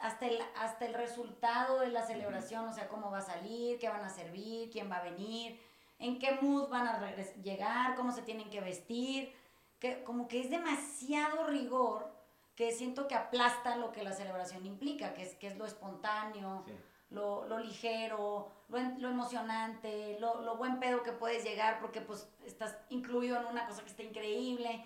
[0.00, 3.88] hasta el, hasta el resultado de la celebración, o sea, cómo va a salir, qué
[3.88, 5.60] van a servir, quién va a venir,
[5.98, 9.32] en qué mood van a llegar, cómo se tienen que vestir,
[9.78, 12.10] que como que es demasiado rigor
[12.54, 16.64] que siento que aplasta lo que la celebración implica, que es, que es lo espontáneo,
[17.10, 22.28] lo, lo, ligero, lo, lo emocionante, lo, lo, buen pedo que puedes llegar porque pues
[22.44, 24.84] estás incluido en una cosa que está increíble.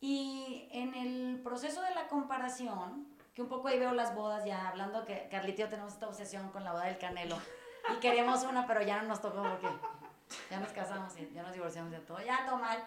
[0.00, 4.68] Y en el proceso de la comparación, que un poco ahí veo las bodas ya,
[4.68, 7.36] hablando que yo tenemos esta obsesión con la boda del Canelo,
[7.94, 9.68] y queríamos una, pero ya no nos tocó porque
[10.50, 12.82] ya nos casamos y ya nos divorciamos de todo, ya todo mal.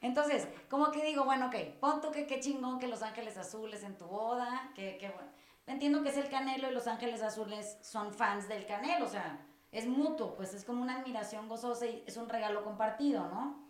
[0.00, 3.82] Entonces, como que digo, bueno, ok, pon tú que qué chingón que Los Ángeles Azules
[3.82, 5.30] en tu boda, que, que bueno.
[5.66, 9.46] Entiendo que es el Canelo y Los Ángeles Azules son fans del Canelo, o sea,
[9.70, 13.68] es mutuo, pues es como una admiración gozosa y es un regalo compartido, ¿no?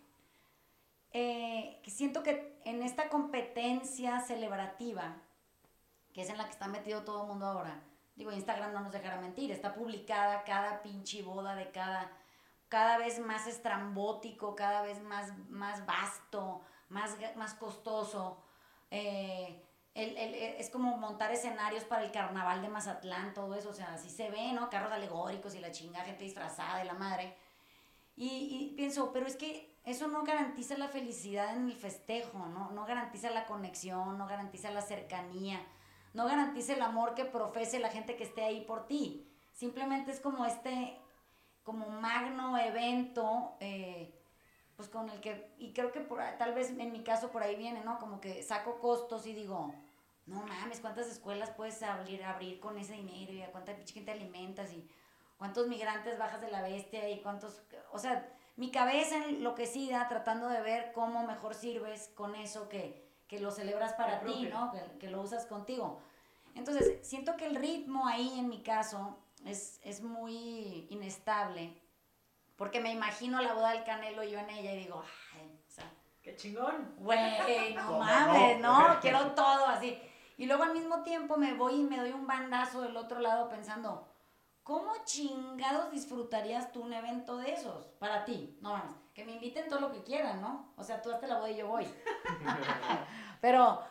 [1.11, 5.17] Eh, siento que en esta competencia celebrativa,
[6.13, 7.81] que es en la que está metido todo el mundo ahora,
[8.15, 12.11] digo, Instagram no nos dejará mentir, está publicada cada pinche boda de cada
[12.71, 18.41] cada vez más estrambótico, cada vez más, más vasto, más, más costoso.
[18.89, 19.61] Eh,
[19.93, 24.31] es como montar escenarios para el carnaval de Mazatlán, todo eso, o sea, así se
[24.31, 24.69] ve, ¿no?
[24.69, 27.35] Carros alegóricos y la chinga, gente disfrazada de la madre.
[28.15, 32.71] Y, y, pienso, pero es que eso no garantiza la felicidad en el festejo, ¿no?
[32.71, 35.59] No garantiza la conexión, no garantiza la cercanía,
[36.13, 39.27] no garantiza el amor que profese la gente que esté ahí por ti.
[39.53, 40.99] Simplemente es como este,
[41.63, 44.13] como magno evento, eh,
[44.75, 47.55] pues con el que, y creo que por, tal vez en mi caso por ahí
[47.55, 47.97] viene, ¿no?
[47.97, 49.73] Como que saco costos y digo,
[50.27, 53.33] no mames, ¿cuántas escuelas puedes abrir, abrir con ese dinero?
[53.33, 54.71] ¿Y a cuánta gente alimentas?
[54.73, 54.87] ¿Y
[55.37, 57.09] cuántos migrantes bajas de la bestia?
[57.09, 62.69] ¿Y cuántos, o sea, mi cabeza enloquecida tratando de ver cómo mejor sirves con eso
[62.69, 64.71] que, que lo celebras para ti, ¿no?
[64.71, 66.01] Que, que lo usas contigo.
[66.55, 71.73] Entonces, siento que el ritmo ahí en mi caso es, es muy inestable.
[72.55, 75.91] Porque me imagino la boda del Canelo yo en ella y digo, ay, o sea.
[76.21, 76.93] ¡Qué chingón!
[76.99, 78.97] Güey, no mames, no?
[79.01, 79.99] Quiero todo así.
[80.37, 83.49] Y luego al mismo tiempo me voy y me doy un bandazo del otro lado
[83.49, 84.07] pensando,
[84.63, 87.85] ¿cómo chingados disfrutarías tú un evento de esos?
[87.99, 88.93] Para ti, no mames.
[89.13, 90.73] Que me inviten todo lo que quieran, ¿no?
[90.77, 91.85] O sea, tú hazte la boda y yo voy.
[93.41, 93.81] pero,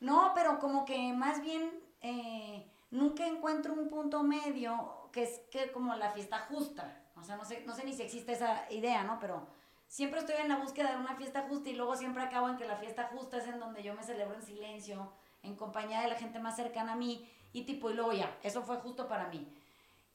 [0.00, 5.72] no, pero como que más bien eh, nunca encuentro un punto medio que es que
[5.72, 7.02] como la fiesta justa.
[7.16, 9.18] O sea, no sé, no sé ni si existe esa idea, ¿no?
[9.18, 9.46] Pero
[9.88, 12.64] siempre estoy en la búsqueda de una fiesta justa y luego siempre acabo en que
[12.64, 16.14] la fiesta justa es en donde yo me celebro en silencio, en compañía de la
[16.14, 19.46] gente más cercana a mí y tipo, y luego ya, eso fue justo para mí.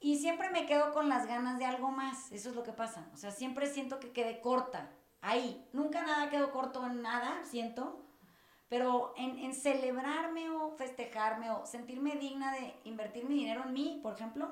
[0.06, 3.10] Y siempre me quedo con las ganas de algo más, eso es lo que pasa.
[3.16, 5.68] O sea, siempre siento que quedé corta, ahí.
[5.74, 8.06] Nunca nada quedó corto en nada, siento.
[8.70, 14.00] Pero en, en celebrarme o festejarme o sentirme digna de invertir mi dinero en mí,
[14.04, 14.52] por ejemplo,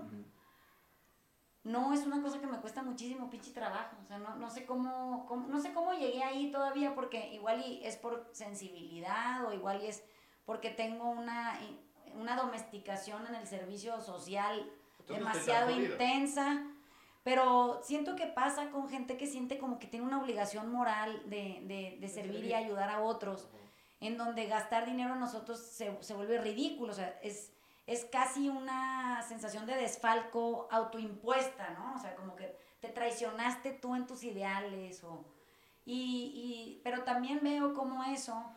[1.64, 3.96] no es una cosa que me cuesta muchísimo pinche trabajo.
[4.04, 7.64] O sea, no, no sé cómo, cómo, no sé cómo llegué ahí todavía porque igual
[7.64, 10.04] y es por sensibilidad o igual y es
[10.46, 11.60] porque tengo una,
[12.16, 14.68] una domesticación en el servicio social
[15.08, 16.64] demasiado intensa.
[17.24, 21.62] Pero siento que pasa con gente que siente como que tiene una obligación moral de,
[21.64, 23.48] de, de servir y ayudar a otros,
[24.02, 26.92] en donde gastar dinero a nosotros se, se vuelve ridículo.
[26.92, 27.54] O sea, es,
[27.88, 31.96] es casi una sensación de desfalco autoimpuesta, ¿no?
[31.96, 35.24] O sea, como que te traicionaste tú en tus ideales o...
[35.86, 38.52] Y, y, pero también veo como eso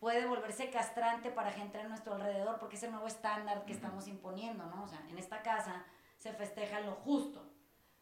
[0.00, 4.08] puede volverse castrante para gente a nuestro alrededor porque es el nuevo estándar que estamos
[4.08, 4.82] imponiendo, ¿no?
[4.82, 5.84] O sea, en esta casa
[6.16, 7.46] se festeja lo justo,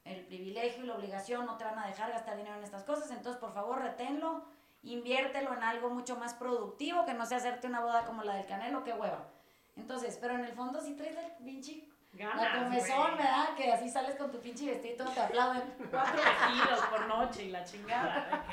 [0.04, 3.10] el privilegio y la obligación, no te van a dejar gastar dinero en estas cosas,
[3.10, 4.44] entonces por favor reténlo,
[4.82, 8.46] inviértelo en algo mucho más productivo, que no sea hacerte una boda como la del
[8.46, 9.28] Canelo, qué hueva.
[9.76, 13.54] Entonces, pero en el fondo sí traes el pinche Ganas, la comezón, ¿verdad?
[13.54, 15.62] Que así sales con tu pinche vestido y te aplauden.
[15.90, 18.44] Cuatro vestidos por noche y la chingada.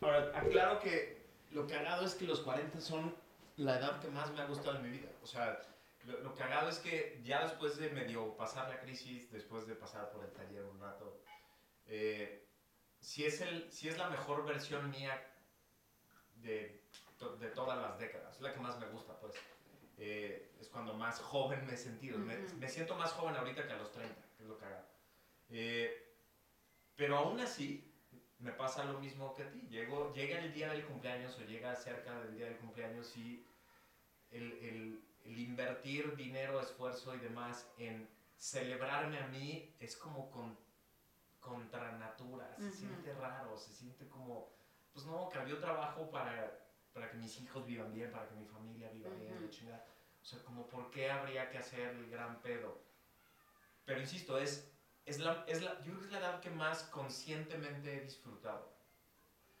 [0.00, 1.21] Ahora, aclaro que
[1.52, 3.14] lo cagado es que los 40 son
[3.56, 5.08] la edad que más me ha gustado en mi vida.
[5.22, 5.60] O sea,
[6.04, 10.10] lo, lo cagado es que ya después de medio pasar la crisis, después de pasar
[10.10, 11.22] por el taller un rato,
[11.86, 12.46] eh,
[13.00, 15.20] si, es el, si es la mejor versión mía
[16.36, 16.82] de,
[17.40, 19.34] de todas las décadas, es la que más me gusta, pues.
[19.98, 22.18] Eh, es cuando más joven me he sentido.
[22.18, 22.56] me, Ujú.
[22.56, 24.86] me siento más joven ahorita que a los 30, que es lo cagado.
[25.50, 26.16] Eh,
[26.96, 27.91] pero aún así,
[28.42, 29.60] me pasa lo mismo que a ti.
[29.70, 33.44] Llego, llega el día del cumpleaños o llega cerca del día del cumpleaños y
[34.30, 40.58] el, el- el invertir dinero, esfuerzo y demás en celebrarme a mí es como con,
[41.40, 42.52] contra natura.
[42.58, 44.48] Se siente raro, se siente como,
[44.92, 48.90] pues no, yo trabajo para, para que mis hijos vivan bien, para que mi familia
[48.90, 49.84] viva bien, chingada.
[50.20, 52.80] O sea, como, ¿por qué habría que hacer el gran pedo?
[53.84, 54.68] Pero insisto, es,
[55.04, 58.72] es la, es la, yo creo que es la edad que más conscientemente he disfrutado.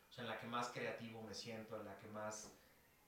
[0.08, 2.52] O sea, en la que más creativo me siento, en la que más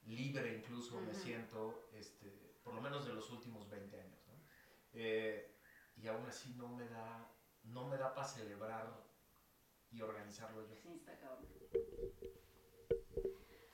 [0.07, 1.20] libre incluso me Ujú.
[1.20, 4.27] siento, este, por lo menos de los últimos 20 años.
[4.27, 4.35] ¿no?
[4.92, 5.59] Eh,
[5.97, 7.29] y aún así no me da,
[7.64, 8.87] no me da para celebrar
[9.90, 10.75] y organizarlo yo.
[10.77, 11.47] Sí, está cabrón.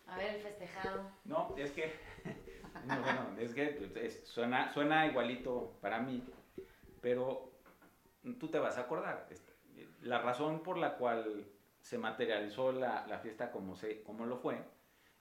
[0.06, 1.10] A ver, el festejado.
[1.24, 1.92] No, es que,
[2.84, 6.22] no, bueno, es que pues, es- suena, suena igualito para mí,
[7.00, 7.49] pero
[8.38, 9.26] tú te vas a acordar.
[9.30, 9.52] este,
[10.02, 11.44] La razón por la cual
[11.80, 14.58] se materializó la, la fiesta como, se, como lo fue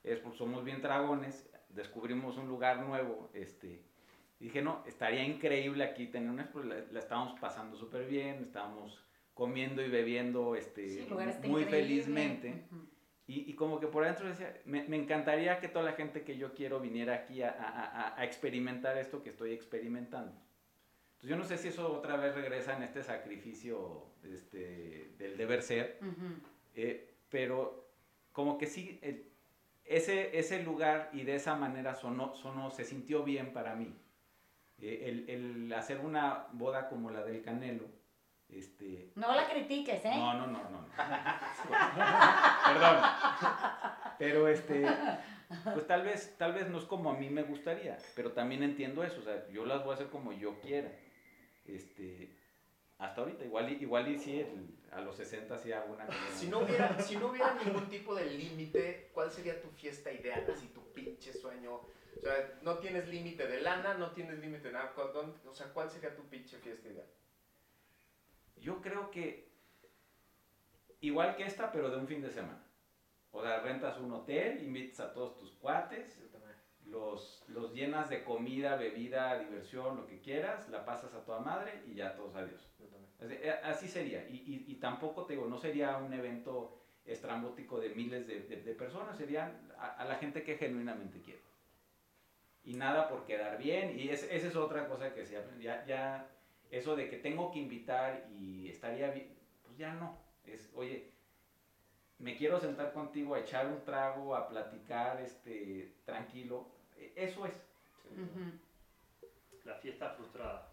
[0.02, 3.82] es porque somos bien dragones, descubrimos un lugar nuevo, este,
[4.38, 9.02] dije, no, estaría increíble aquí tener una, la, la estábamos pasando súper bien, estábamos
[9.34, 11.66] comiendo y bebiendo este, Sí, muy increíble.
[11.70, 12.64] felizmente.
[13.26, 16.36] Y, y como que por adentro decía, me, me encantaría que toda la gente que
[16.36, 17.84] yo quiero viniera aquí a, a-
[18.14, 20.32] a- a experimentar esto que estoy experimentando.
[21.22, 25.60] Entonces yo no sé si eso otra vez regresa en este sacrificio este, del deber
[25.62, 25.98] ser,
[26.74, 27.90] eh, pero
[28.32, 29.26] como que sí, el-
[29.84, 33.94] ese, ese lugar y de esa manera sonó, sonó, se sintió bien para mí.
[34.80, 37.84] Eh, el, el hacer una boda como la del Canelo,
[38.48, 40.12] este, No la critiques, ¿eh?
[40.16, 40.70] no, no, no, no.
[40.70, 40.86] no.
[42.66, 42.96] Perdón.
[44.18, 44.86] Pero este,
[45.74, 49.04] pues tal vez, tal vez no es como a mí me gustaría, pero también entiendo
[49.04, 50.90] eso, o sea, yo las voy a hacer como yo quiera.
[51.64, 52.36] Este,
[52.98, 56.06] hasta ahorita, igual y, igual y sí, el- a los 60 sí hago una.
[56.34, 60.44] Si no, hubiera, si no hubiera ningún tipo de límite, ¿cuál sería tu fiesta ideal?
[60.52, 61.74] Así tu pinche sueño.
[61.76, 64.92] O sea, no tienes límite de lana, no tienes límite de nada.
[64.94, 67.06] ¿cu- dónde- O sea, ¿cuál sería tu pinche fiesta ideal?
[68.56, 69.48] Yo creo que
[71.00, 72.62] igual que esta, pero de un fin de semana.
[73.32, 76.18] O sea, rentas un hotel, invitas a todos tus cuates.
[76.90, 81.82] Los, los llenas de comida, bebida, diversión, lo que quieras, la pasas a toda madre
[81.86, 82.68] y ya todos adiós.
[83.20, 84.26] Así, eh, así sería.
[84.28, 88.62] Y, y- y tampoco te digo, no sería un evento estrambótico de miles de, de-
[88.62, 91.40] de personas, serían a, a la gente que genuinamente quiero.
[92.62, 93.98] Y nada por quedar bien.
[93.98, 95.64] Y es- esa es otra cosa que se aprende.
[95.64, 96.26] Ya, ya,
[96.70, 99.28] eso de que tengo que invitar y estaría bien,
[99.62, 100.18] pues ya no.
[100.44, 101.10] Es, oye,
[102.18, 106.68] me quiero sentar contigo a echar un trago, a platicar este, tranquilo.
[107.00, 107.52] E- Eso es.
[109.64, 110.66] La fiesta frustrada.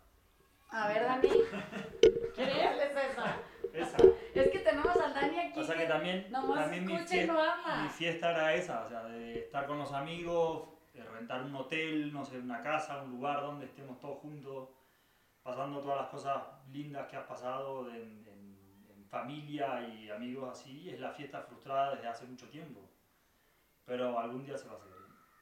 [0.69, 1.29] A ver, Dani.
[2.35, 3.37] ¿Quién es esa?
[3.73, 3.97] Esa.
[4.33, 5.59] Es que tenemos al Dani aquí.
[5.59, 7.83] O sea que también, nomás también mi, fiesta, no habla.
[7.83, 12.11] mi fiesta era esa, o sea, de estar con los amigos, de rentar un hotel,
[12.11, 14.69] no sé, una casa, un lugar donde estemos todos juntos,
[15.43, 20.89] pasando todas las cosas lindas que has pasado en, en- en familia y amigos así,
[20.89, 22.81] es la fiesta frustrada desde hace mucho tiempo.
[23.85, 24.96] Pero algún día se va a hacer.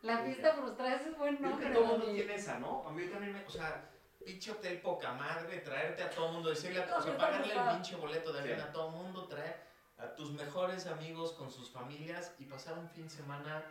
[0.05, 1.69] La fiesta frustrada es buen Creo que nombre.
[1.73, 2.87] todo el mundo tiene esa, ¿no?
[2.87, 3.89] A mí también me, o sea,
[4.23, 7.69] pinche hotel poca madre, traerte a todo el mundo, decirle a o sea, pagarle el
[7.75, 8.65] pinche boleto de avión Sí.
[8.67, 9.55] a todo el mundo, traer
[9.97, 13.63] a tus mejores amigos con sus familias y pasar un fin de semana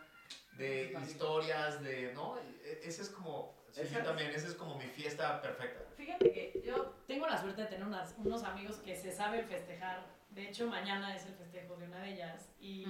[0.56, 2.36] de historias, de, ¿no?
[2.38, 5.84] E- Ese es como, sí, Esa yo también, esa es como mi fiesta perfecta.
[5.96, 10.04] Fíjate que yo tengo la suerte de tener unas- unos amigos que se saben festejar.
[10.30, 12.86] De hecho, mañana es el festejo de una de ellas y,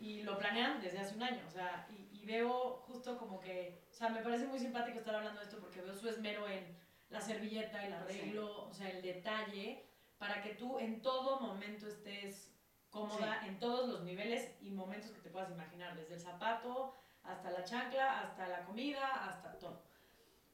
[0.00, 1.42] y lo planean desde hace un año.
[1.46, 5.14] O sea, y, y veo justo como que, o sea, me parece muy simpático estar
[5.14, 6.76] hablando de esto porque veo su esmero en
[7.10, 9.86] la servilleta, el arreglo, o sea, el detalle,
[10.18, 12.52] para que tú en todo momento estés
[12.90, 17.50] cómoda en todos los niveles y momentos que te puedas imaginar, desde el zapato hasta
[17.50, 19.82] la chancla, hasta la comida, hasta todo.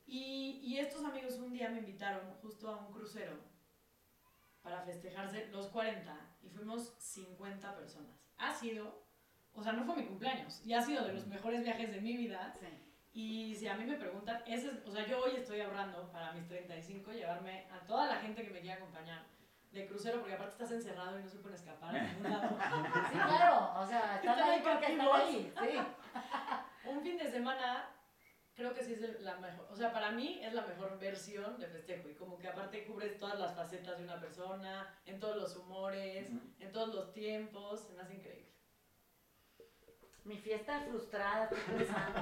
[0.06, 3.38] Y, y estos amigos un día me invitaron justo a un crucero
[4.62, 8.18] para festejarse los 40 y fuimos 50 personas.
[8.38, 9.03] Ha sido,
[9.54, 12.16] o sea, no fue mi cumpleaños y ha sido de los mejores viajes de mi
[12.16, 12.54] vida.
[12.58, 12.66] Sí.
[13.12, 16.32] Y si a mí me preguntan, ese es, o sea, yo hoy estoy ahorrando para
[16.32, 19.24] mis 35 llevarme a toda la gente que me quiera acompañar
[19.70, 22.48] de crucero, porque aparte estás encerrado y no se puede escapar a ningún lado.
[23.10, 23.80] Sí, claro.
[23.80, 25.52] O sea, están ahí porque están ahí.
[25.60, 26.88] Sí.
[26.88, 27.88] Un fin de semana
[28.54, 31.66] creo que sí es la mejor, o sea, para mí es la mejor versión de
[31.66, 35.56] festejo y como que aparte cubres todas las facetas de una persona, en todos los
[35.56, 38.53] humores, en todos los tiempos, se me hace increíble.
[40.24, 42.20] Mi fiesta frustrada, estoy pensando.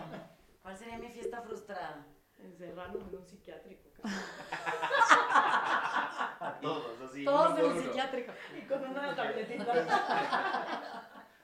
[0.62, 2.04] ¿Cuál sería mi fiesta frustrada?
[2.38, 3.88] Encerrarnos en un psiquiátrico.
[6.60, 7.24] Todos, así.
[7.24, 7.80] Todos en uno.
[7.82, 8.32] psiquiátrico.
[8.56, 9.72] Y con una tabletita.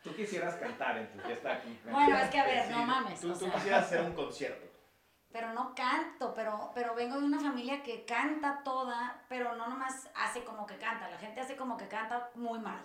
[0.02, 1.60] Tú quisieras cantar en tu fiesta.
[1.84, 3.20] Bueno, es que a ver, Sí, no mames.
[3.20, 4.66] Tú, o tú sea, quisieras hacer un concierto.
[5.30, 10.08] pero no canto, pero, pero vengo de una familia que canta toda, pero no nomás
[10.16, 12.80] hace como que canta, la gente hace como que canta muy mal.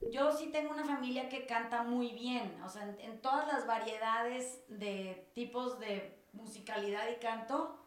[0.00, 3.66] Yo sí tengo una familia que canta muy bien, o sea, en, en todas las
[3.66, 7.78] variedades de tipos de musicalidad y canto,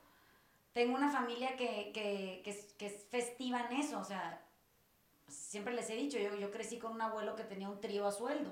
[0.73, 4.43] tengo una familia que, que, que, es, que es festiva en eso, o sea,
[5.27, 8.11] siempre les he dicho, yo, yo crecí con un abuelo que tenía un trío a
[8.11, 8.51] sueldo.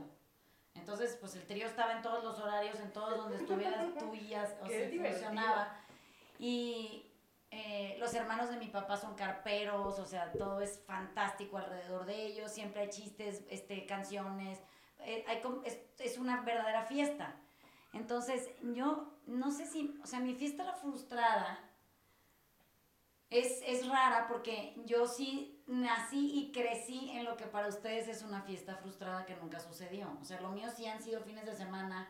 [0.74, 4.34] Entonces, pues el trío estaba en todos los horarios, en todos donde estuvieras tú y
[4.34, 5.78] o sea, funcionaba.
[6.40, 7.11] Y
[7.52, 12.26] eh, los hermanos de mi papá son carperos, o sea, todo es fantástico alrededor de
[12.26, 14.58] ellos, siempre hay chistes, este, canciones,
[15.00, 17.36] eh, hay es, es una verdadera fiesta.
[17.92, 21.60] Entonces, yo no sé si, o sea, mi fiesta la frustrada
[23.30, 28.24] es, es rara porque yo sí nací y crecí en lo que para ustedes es
[28.24, 30.18] una fiesta frustrada que nunca sucedió.
[30.22, 32.08] O sea, lo mío sí han sido fines de semana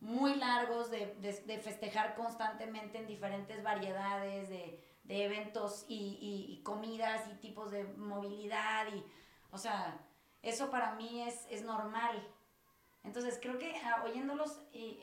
[0.00, 6.52] muy largos de, de- de festejar constantemente en diferentes variedades de, de eventos y, y-
[6.52, 9.04] y comidas y tipos de movilidad y,
[9.50, 9.98] o sea,
[10.42, 12.16] eso para mí es, es normal.
[13.04, 14.98] Entonces creo que ah, oyéndolos y,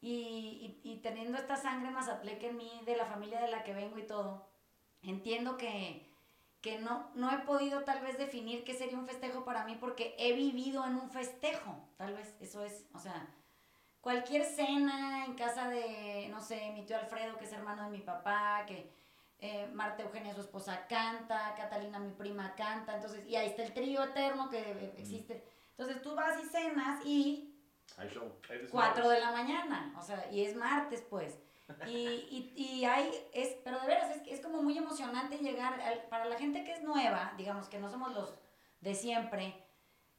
[0.00, 3.98] y- y teniendo esta sangre mazatleca en mí, de la familia de la que vengo
[3.98, 4.48] y todo,
[5.02, 6.06] entiendo que,
[6.60, 10.14] que no, no he podido tal vez definir qué sería un festejo para mí porque
[10.18, 13.28] he vivido en un festejo, tal vez, eso es, o sea,
[14.08, 17.98] cualquier cena en casa de, no sé, mi tío Alfredo, que es hermano de mi
[18.02, 18.90] papá, que
[19.38, 23.74] eh, Marta Eugenia, su esposa, canta, Catalina, mi prima, canta, entonces, y ahí está el
[23.74, 25.44] trío eterno que eh, existe.
[25.76, 27.54] Entonces tú vas y cenas y
[27.98, 28.32] Hay show.
[28.48, 31.38] Hay 4 de la mañana, o sea, y es martes, pues.
[31.86, 36.04] Y, y, y hay, es, pero de veras, es, es como muy emocionante llegar, al-
[36.08, 38.32] para la gente que es nueva, digamos, que no somos los
[38.80, 39.54] de siempre,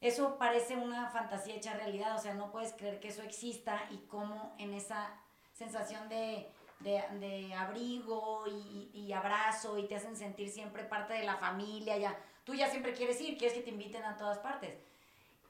[0.02, 3.98] eso parece una fantasía hecha realidad, o sea, no puedes creer que eso exista y
[4.08, 5.10] cómo en esa
[5.54, 11.24] sensación de, de, de abrigo y, y abrazo y te hacen sentir siempre parte de
[11.24, 14.78] la familia, ya, tú ya siempre quieres ir, quieres que te inviten a todas partes.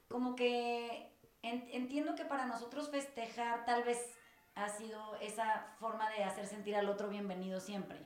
[0.08, 1.12] Como que
[1.44, 4.16] en- entiendo que para nosotros festejar tal vez
[4.56, 8.04] ha sido esa forma de hacer sentir al otro bienvenido siempre,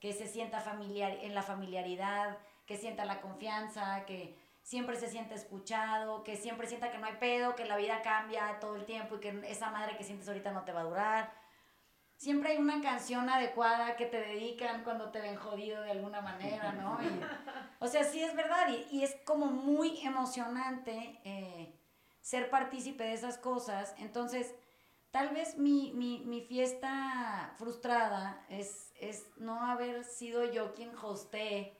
[0.00, 5.36] que se sienta familiar en la familiaridad, que sienta la confianza, que siempre se sienta
[5.36, 9.14] escuchado, que siempre sienta que no hay pedo, que la vida cambia todo el tiempo
[9.14, 11.32] y que esa madre que sientes ahorita no te va a durar.
[12.16, 16.72] Siempre hay una canción adecuada que te dedican cuando te ven jodido de alguna manera,
[16.72, 16.98] ¿no?
[17.00, 17.06] Y-
[17.78, 21.78] o sea, sí es verdad y, y es como muy emocionante eh,
[22.20, 23.94] ser partícipe de esas cosas.
[23.98, 24.52] Entonces,
[25.12, 31.78] tal vez mi, mi, mi fiesta frustrada es, es no haber sido yo quien hostee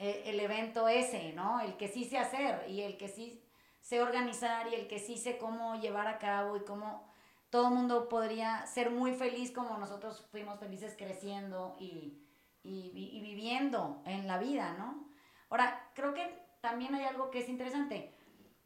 [0.00, 1.60] eh, el evento ese, ¿no?
[1.60, 3.44] El que sí sé hacer y el que sí
[3.80, 7.06] sé organizar y el que sí sé cómo llevar a cabo y cómo
[7.50, 12.18] todo el mundo podría ser muy feliz como nosotros fuimos felices creciendo y,
[12.62, 15.06] y, y viviendo en la vida, ¿no?
[15.50, 16.32] Ahora, creo que
[16.62, 18.14] también hay algo que es interesante.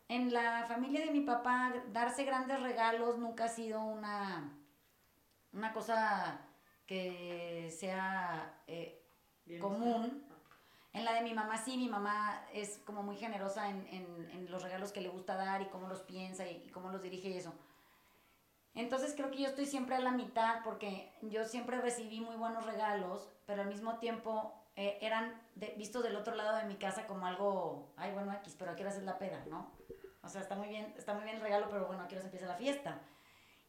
[0.07, 4.57] En la familia de mi papá, darse grandes regalos nunca ha sido una,
[5.53, 6.47] una cosa
[6.87, 9.03] que sea eh,
[9.61, 10.23] común.
[10.95, 14.51] En la de mi mamá sí, mi mamá es como muy generosa en, en, en
[14.51, 17.29] los regalos que le gusta dar y cómo los piensa y, y, cómo los dirige
[17.29, 17.53] y eso.
[18.75, 22.65] Entonces creo que yo estoy siempre a la mitad porque yo siempre recibí muy buenos
[22.65, 27.07] regalos, pero al mismo tiempo eh, eran de, vistos del otro lado de mi casa
[27.07, 29.71] como algo, ay bueno, X, pero aquí ahora es la peda, ¿no?
[30.23, 32.47] O sea, está muy bien, está muy bien el regalo, pero bueno, aquí ahora empieza
[32.47, 33.01] la fiesta.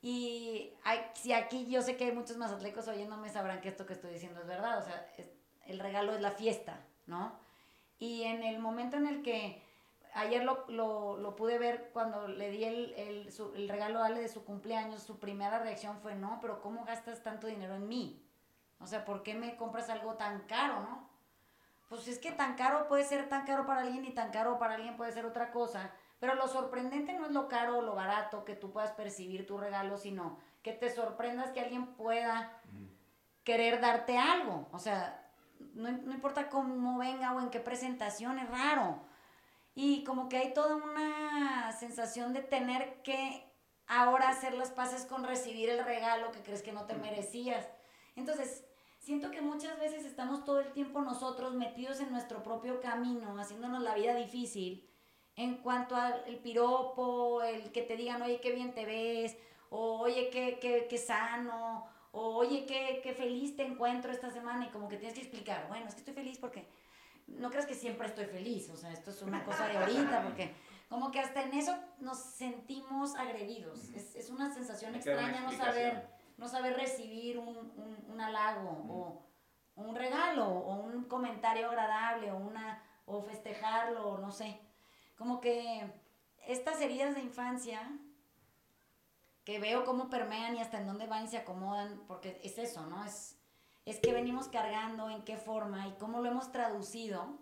[0.02, 3.94] Y hay, si aquí yo sé que hay muchos mazatlecos oyéndome sabrán que esto que
[3.94, 5.30] estoy diciendo es verdad, o sea, es,
[5.68, 7.34] el regalo es la fiesta, ¿no?
[7.98, 9.64] Y en el momento en el que
[10.16, 14.08] ayer lo, lo, lo pude ver cuando le di el, el, su, el, regalo a
[14.08, 17.88] Ale de su cumpleaños, su primera reacción fue, no, pero ¿cómo gastas tanto dinero en
[17.88, 18.26] mí?
[18.80, 21.10] O sea, ¿por qué me compras algo tan caro, no?
[21.90, 24.76] Pues es que tan caro puede ser tan caro para alguien y tan caro para
[24.76, 25.92] alguien puede ser otra cosa.
[26.20, 29.58] Pero lo sorprendente no es lo caro o lo barato que tú puedas percibir tu
[29.58, 32.60] regalo, sino que te sorprendas que alguien pueda
[33.44, 34.68] querer darte algo.
[34.72, 35.25] O sea,
[35.74, 39.02] no, no, importa cómo venga o en qué presentación, es raro.
[39.74, 43.46] Y como que hay toda una sensación de tener que
[43.88, 47.68] ahora hacer las paces con recibir el regalo que crees que no te merecías.
[48.16, 48.66] Entonces,
[49.00, 53.84] siento que muchas veces estamos todo el tiempo nosotros metidos en nuestro propio camino, haciéndonos
[53.84, 54.90] la vida difícil
[55.36, 59.36] en cuanto al piropo, el que te digan, oye, qué bien te ves,
[59.70, 64.66] o oye, qué, qué, qué sano, o oye, qué, qué feliz te encuentro esta semana,
[64.66, 66.68] y como que tienes que explicar, bueno, es que estoy feliz porque
[67.28, 70.54] no creas que siempre estoy feliz, o sea, esto es una cosa de ahorita, porque
[70.90, 76.16] como que hasta en eso nos sentimos agredidos, es, es una sensación extraña no saber
[76.38, 78.92] no saber recibir un, un, un halago mm.
[78.92, 79.26] o
[79.76, 84.60] un regalo o un comentario agradable o, una, o festejarlo, no sé.
[85.18, 85.86] Como que
[86.48, 87.82] estas heridas de infancia
[89.46, 92.86] que veo cómo permean y hasta en dónde van y se acomodan, porque es eso,
[92.88, 93.06] ¿no?
[93.06, 93.38] Es,
[93.86, 97.38] es que venimos cargando, en qué forma y cómo lo hemos traducido,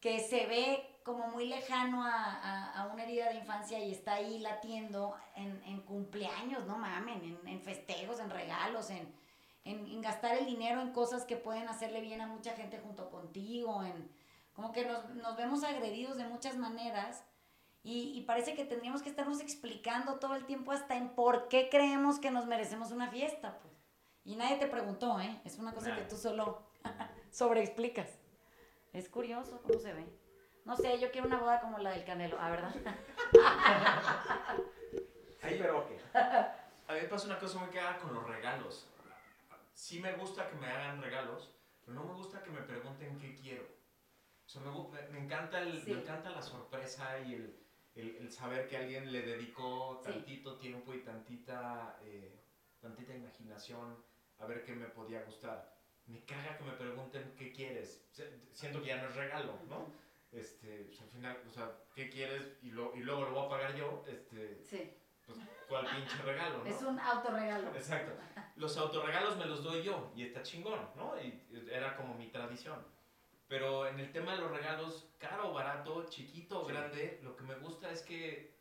[0.00, 4.14] que se ve como muy lejano a, a, a, una herida de infancia y está
[4.14, 9.12] ahí latiendo en, en cumpleaños, no mamen, en, en festejos, en regalos, en,
[9.64, 13.82] en, gastar el dinero en cosas que pueden hacerle bien a mucha gente junto contigo,
[13.82, 14.10] en
[14.52, 17.24] como que nos, nos vemos agredidos de muchas maneras
[17.84, 21.68] y, y, parece que tendríamos que estarnos explicando todo el tiempo hasta en por qué
[21.68, 23.74] creemos que nos merecemos una fiesta, pues.
[24.24, 25.40] Y nadie te preguntó, ¿eh?
[25.44, 26.62] Es una cosa que tú solo
[27.32, 28.20] sobreexplicas.
[28.92, 30.06] Es curioso cómo se ve.
[30.64, 32.72] No sé, yo quiero una boda como la del Canelo, ¿ah, verdad?
[35.42, 35.98] Ay, pero qué.
[36.14, 38.86] A mí me pasa una cosa muy clara con los regalos.
[39.72, 43.34] Sí me gusta que me hagan regalos, pero no me gusta que me pregunten qué
[43.34, 43.64] quiero.
[43.64, 44.70] O sea, me,
[45.08, 45.94] me encanta, el, sí.
[45.94, 47.61] me encanta la sorpresa y el,
[47.94, 50.62] el, el, saber que alguien le dedicó tantito sí.
[50.62, 52.40] tiempo y tantita, eh,
[52.80, 54.02] tantita imaginación
[54.38, 55.76] a ver qué me podía gustar.
[56.06, 58.08] Me caga que me pregunten qué quieres.
[58.52, 60.02] Siento que ya no es regalo, ¿no?
[60.32, 62.56] este, pues al final, o sea, ¿qué quieres?
[62.62, 64.90] Y, lo, y luego lo voy a pagar yo, este, sí.
[65.26, 65.38] pues,
[65.68, 66.64] ¿cuál pinche regalo, no?
[66.70, 67.68] Es un autorregalo.
[67.74, 68.12] Exacto.
[68.56, 71.20] Los autorregalos me los doy yo, y está chingón, ¿no?
[71.20, 72.84] Y era como mi tradición.
[73.52, 76.72] Pero en el tema de los regalos, caro, barato, chiquito o sí.
[76.72, 78.56] grande, lo que me gusta es que,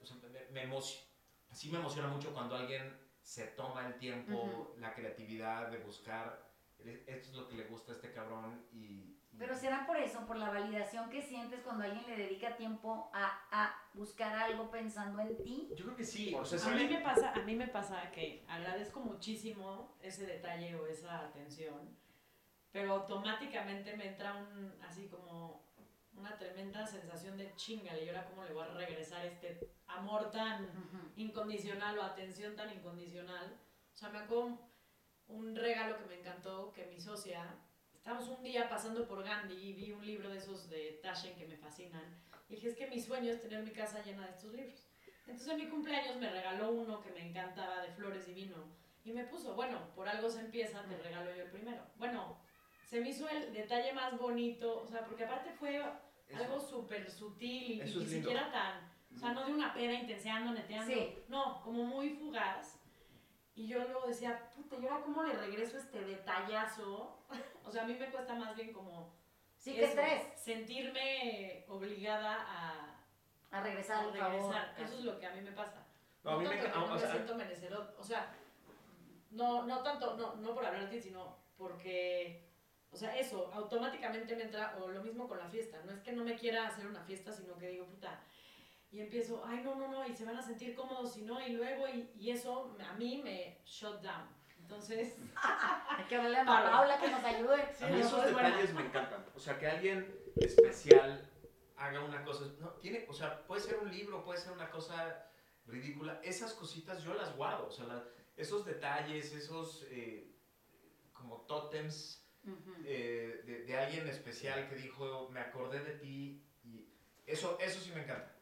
[0.00, 1.06] o sea, me, me emociona,
[1.52, 4.80] sí me emociona mucho cuando alguien se toma el tiempo, uh -huh.
[4.80, 9.54] la creatividad de buscar, esto es lo que le gusta a este cabrón y, pero
[9.54, 13.74] será por eso, por la validación que sientes cuando alguien le dedica tiempo a, a
[13.94, 15.68] buscar algo pensando en ti.
[15.74, 16.34] Yo creo que sí.
[16.34, 20.76] O sea, a, mí me pasa, a mí me pasa que agradezco muchísimo ese detalle
[20.76, 21.96] o esa atención,
[22.72, 25.62] pero automáticamente me entra un, así como
[26.14, 30.64] una tremenda sensación de chingale, ¿y ahora cómo le voy a regresar este amor tan
[30.64, 31.12] uh -huh.
[31.16, 33.58] incondicional o atención tan incondicional?
[33.94, 34.58] O sea, me acuerdo
[35.28, 37.58] un regalo que me encantó, que mi socia
[38.02, 41.46] Estábamos un día pasando por Gandhi y vi un libro de esos de Taschen que
[41.46, 42.02] me fascinan.
[42.48, 44.88] Y dije, es que mi sueño es tener mi casa llena de estos libros.
[45.20, 48.56] Entonces en mi cumpleaños me regaló uno que me encantaba de flores y vino.
[49.04, 51.86] Y me puso, bueno, por algo se empieza, te regalo yo el primero.
[51.94, 52.38] Bueno,
[52.92, 55.78] se me hizo el detalle más bonito, o sea, porque aparte fue
[56.28, 56.44] Eso.
[56.44, 58.92] algo súper sutil y Eso ni siquiera tan...
[59.16, 60.94] O sea, no de una peda intenseando, neteando.
[61.28, 62.78] No, como muy fugaz.
[63.54, 67.24] Y yo luego decía, puta, ¿y ahora cómo le regreso este detallazo?
[67.64, 69.14] o sea, a mí me cuesta más bien como...
[69.56, 70.24] Sí, ¿qué estrés?
[70.36, 72.98] Sentirme obligada a...
[73.52, 74.74] A regresar, a regresar.
[74.76, 75.86] Eso es lo que a mí me pasa.
[76.24, 77.96] No, a mí me, no me siento merecedor.
[77.98, 78.34] O sea,
[79.30, 82.51] no, no tanto, no, no por hablar de ti, sino porque,
[82.92, 85.80] o sea, eso, automáticamente me entra, o lo mismo con la fiesta.
[85.86, 88.22] No es que no me quiera hacer una fiesta, sino que digo, puta,
[88.90, 91.52] y empiezo, ay, no, no, no, y se van a sentir cómodos si no, y
[91.52, 94.28] luego, y, y eso a mí me shut down.
[94.58, 95.16] Entonces,
[95.88, 97.62] hay que hablarle a Paula que nos ayude.
[97.80, 99.24] a mí esos detalles me encantan.
[99.34, 101.30] O sea, que alguien especial
[101.76, 105.26] haga una cosa, no, tiene, o sea, puede ser un libro, puede ser una cosa
[105.66, 106.20] ridícula.
[106.22, 108.04] Esas cositas yo las guardo, o sea,
[108.36, 110.36] esos detalles, esos eh,
[111.12, 112.21] como tótems
[112.84, 116.88] eh, de, de, alguien especial que dijo, me acordé de ti, y
[117.26, 118.34] eso, eso sí me encanta.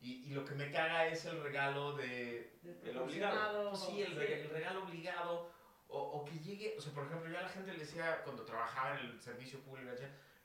[0.00, 2.58] Y, y, lo que me caga es el regalo de...
[2.84, 3.74] el obligado.
[3.74, 5.52] sí, el, el, regalo obligado.
[5.88, 8.44] O, o, que llegue, o sea, por ejemplo, yo a la gente le decía cuando
[8.44, 9.90] trabajaba en el servicio público,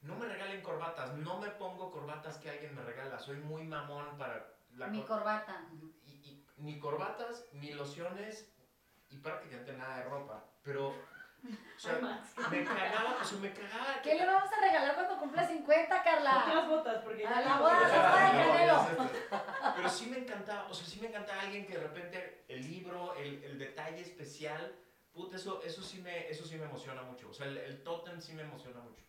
[0.02, 4.18] no me regalen corbatas, no me pongo corbatas que alguien me regala, soy muy mamón
[4.18, 5.68] para la Mi corbata.
[6.04, 8.52] Y, y, ni corbatas, ni lociones,
[9.10, 10.44] y prácticamente nada de ropa.
[10.64, 10.96] Pero
[11.78, 12.00] o sea,
[12.50, 14.02] me cagaba, o sea, me cagaba.
[14.02, 16.46] ¿Qué le vamos a regalar cuando cumpla 50, Carla?
[16.48, 17.42] Las botas, porque ya.
[17.42, 21.74] la boda, la boda Pero sí me encantaba, o sea, sí me encantaba alguien que
[21.74, 24.76] de repente el libro, el, el detalle especial,
[25.16, 27.30] puta, eso, eso, sí me, eso sí me emociona mucho.
[27.30, 29.04] O sea, el, el tótem sí me emociona mucho.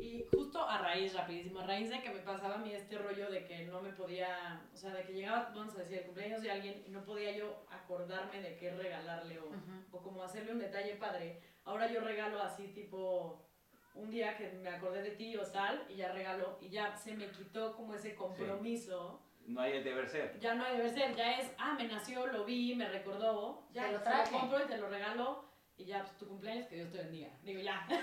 [0.00, 3.30] Y justo a raíz, rapidísimo, a raíz de que me pasaba a mí este rollo
[3.30, 6.40] de que no me podía, o sea, de que llegaba, vamos a decir, el cumpleaños
[6.42, 9.50] de alguien y no podía yo acordarme de qué regalarle o,
[9.92, 13.46] o como hacerle un detalle padre Ahora yo regalo así tipo
[13.94, 17.14] un día que me acordé de ti o tal y ya regalo y ya se
[17.14, 19.20] me quitó como ese compromiso.
[19.46, 20.38] No hay el deber ser.
[20.40, 23.84] Ya no hay deber ser, ya es, ah, me nació, lo vi, me recordó, ya
[23.84, 24.32] te lo, traje.
[24.32, 25.44] lo compro y te lo regalo
[25.78, 27.28] y ya, pues tu cumpleaños, que Dios te bendiga.
[27.42, 27.86] Digo, ya.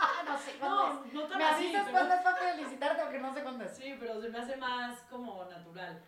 [0.00, 3.42] Ah, no sé cuándo no, No, me avisas cuándo es para felicitarte porque no sé
[3.42, 3.74] cuándo es.
[3.74, 6.00] Sí, pero se me hace más como natural.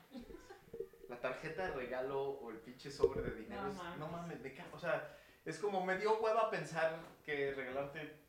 [1.08, 3.62] La tarjeta de regalo o el pinche sobre de dinero.
[3.62, 4.38] No, mames, no mames.
[4.72, 8.20] O sea, es como me dio hueva pensar que regalarte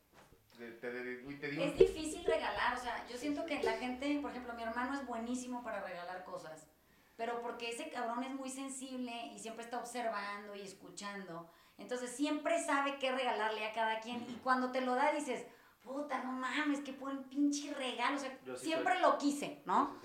[0.61, 5.05] es difícil regalar, o sea, yo siento que la gente, por ejemplo, mi hermano es
[5.07, 6.67] buenísimo para regalar cosas,
[7.17, 11.49] pero porque ese cabrón es muy sensible y siempre está observando y escuchando,
[11.81, 15.45] entonces siempre sabe qué regalarle a cada quien y cuando te lo da dices,
[15.83, 19.95] puta, no mames, qué buen pinche regalo, o sea, siempre lo quise, ¿no?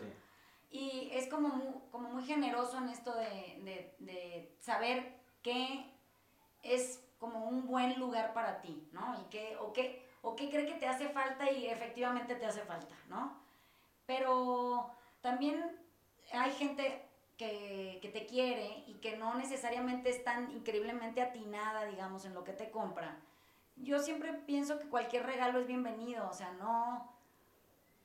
[0.70, 5.92] Y es como muy, como muy generoso en esto de, de, de saber qué
[6.62, 9.18] es como un buen lugar para ti, ¿no?
[9.20, 12.62] Y qué, o, qué, o qué cree que te hace falta y efectivamente te hace
[12.62, 13.40] falta, ¿no?
[14.06, 15.78] Pero también
[16.32, 17.05] hay gente
[17.36, 22.44] que, que, te quiere y que no necesariamente es tan increíblemente atinada, digamos, en lo
[22.44, 23.18] que te compra.
[23.76, 27.14] Yo siempre pienso que cualquier regalo es bienvenido, o sea, no...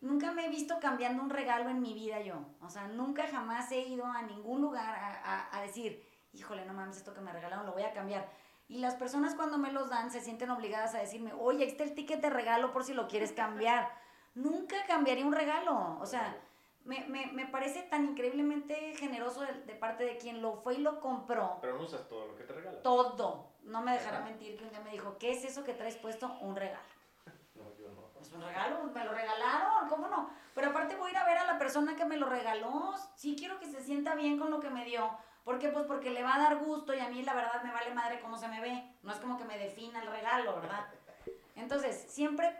[0.01, 3.71] Nunca me he visto cambiando un regalo en mi vida yo, o sea, nunca jamás
[3.71, 6.03] he ido a ningún lugar a, a, a decir,
[6.33, 8.27] híjole, no mames, esto que me regalaron lo voy a cambiar
[8.71, 11.93] y las personas cuando me los dan se sienten obligadas a decirme, oye, este el
[11.93, 13.91] ticket de regalo por si lo quieres cambiar.
[14.33, 15.97] Nunca cambiaría un regalo.
[15.99, 16.39] O sea,
[16.85, 20.99] me, me, me parece tan increíblemente generoso de, parte de quien lo fue y lo
[20.99, 21.57] compró.
[21.61, 22.81] Pero no usas todo lo que te regala.
[22.81, 23.51] Todo.
[23.63, 26.37] No me dejará mentir que un día me dijo, ¿qué es eso que traes puesto?
[26.41, 26.83] Un regalo.
[27.55, 28.07] No, yo no.
[28.13, 30.29] Pues un regalo, me lo regalaron, ¿cómo no?
[30.55, 32.93] Pero aparte voy a ir a ver a la persona que me lo regaló.
[33.15, 35.11] Sí quiero que se sienta bien con lo que me dio
[35.43, 35.69] ¿Por qué?
[35.69, 38.19] Pues porque le va a dar gusto y a mí la verdad me vale madre
[38.19, 38.83] cómo se me ve.
[39.01, 40.87] No es como que me defina el regalo, ¿verdad?
[41.55, 42.55] Entonces, siempre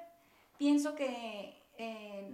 [0.58, 2.30] pienso que eh,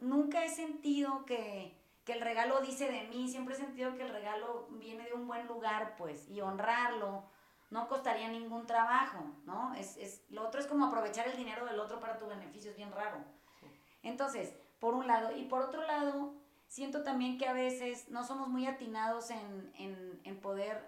[0.00, 4.10] nunca he sentido que, que, el regalo dice de mí, siempre he sentido que el
[4.10, 7.24] regalo viene de un buen lugar, pues, y honrarlo
[7.72, 9.72] no costaría ningún trabajo, ¿no?
[9.74, 12.76] Es, es, lo otro es como aprovechar el dinero del otro para tu beneficio, es
[12.76, 13.16] bien raro.
[14.02, 16.34] Entonces, por un lado, y por otro lado,
[16.66, 20.86] siento también que a veces no somos muy atinados en, en, en poder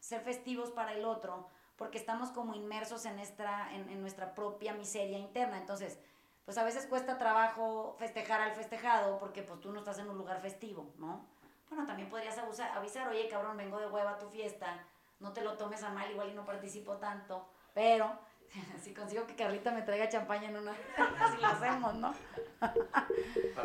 [0.00, 4.74] ser festivos para el otro, porque estamos como inmersos en nuestra, en, en, nuestra propia
[4.74, 5.58] miseria interna.
[5.58, 6.00] Entonces,
[6.46, 10.16] pues a veces cuesta trabajo festejar al festejado porque pues tú no estás en un
[10.16, 11.26] lugar festivo, ¿no?
[11.68, 14.78] Bueno, también podrías abusar, avisar, oye cabrón, vengo de hueva a tu fiesta,
[15.18, 17.44] no te lo tomes a mal, igual y no participo tanto,
[17.74, 18.10] pero
[18.80, 20.72] si consigo que Carlita me traiga champaña en una,
[21.20, 22.14] así lo hacemos, ¿no?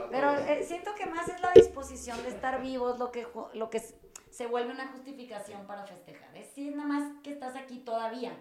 [0.10, 3.80] Pero eh, siento que más es la disposición de estar vivos lo que, lo que
[4.32, 6.36] se vuelve una justificación para festejar.
[6.36, 8.34] Es decir, nada más que estás aquí todavía.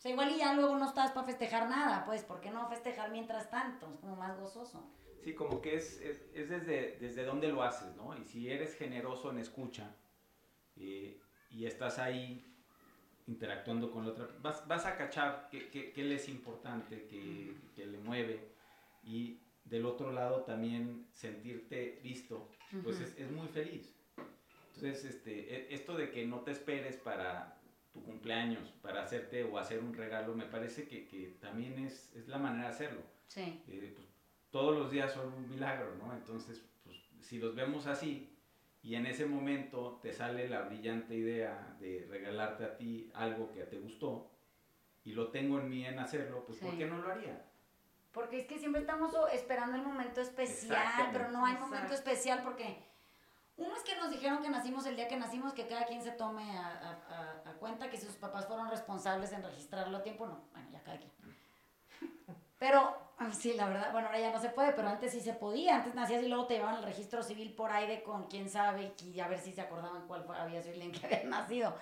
[0.00, 2.66] O sea, igual y ya luego no estás para festejar nada, pues, ¿por qué no
[2.70, 3.86] festejar mientras tanto?
[3.92, 4.90] Es como más gozoso.
[5.22, 8.16] Sí, como que es, es, desde, desde dónde lo haces, ¿no?
[8.16, 9.94] Y si eres generoso en escucha
[10.76, 11.20] eh,
[11.50, 12.50] y estás ahí
[13.26, 17.54] interactuando con la otra, vas, vas a cachar qué, qué, qué le es importante, qué,
[17.76, 18.54] qué, le mueve
[19.04, 22.48] y del otro lado también sentirte visto,
[22.82, 23.94] pues es, es, muy feliz.
[24.76, 27.59] Entonces, este, e, esto de que no te esperes para
[27.92, 32.28] tu cumpleaños, para hacerte o hacer un regalo, me parece que, que también es, es,
[32.28, 33.02] la manera de hacerlo.
[33.26, 33.62] Sí.
[33.68, 34.08] Eh, pues,
[34.50, 36.12] todos los días son un milagro, ¿no?
[36.12, 38.36] Entonces, pues, si los vemos así
[38.82, 43.64] y en ese momento te sale la brillante idea de regalarte a ti algo que
[43.64, 44.30] te gustó
[45.04, 47.44] y lo tengo en mí en hacerlo, pues ¿por qué no lo haría?
[48.12, 52.90] Porque es que siempre estamos esperando el momento especial, pero no hay momento especial porque
[53.56, 56.12] uno es que nos dijeron que nacimos el día que nacimos, que cada quien se
[56.12, 60.42] tome a, a, a, cuenta que sus papás fueron responsables en registrarlo a tiempo, no,
[60.52, 61.12] bueno, ya cada quien.
[62.58, 65.32] Pero, ah, sí, la verdad, bueno, ahora ya no se puede, pero antes sí se
[65.32, 68.94] podía, antes nacías y luego te llevaban al registro civil por de con quién sabe,
[69.02, 71.76] y a ver si se acordaban cuál había sido el en que había nacido.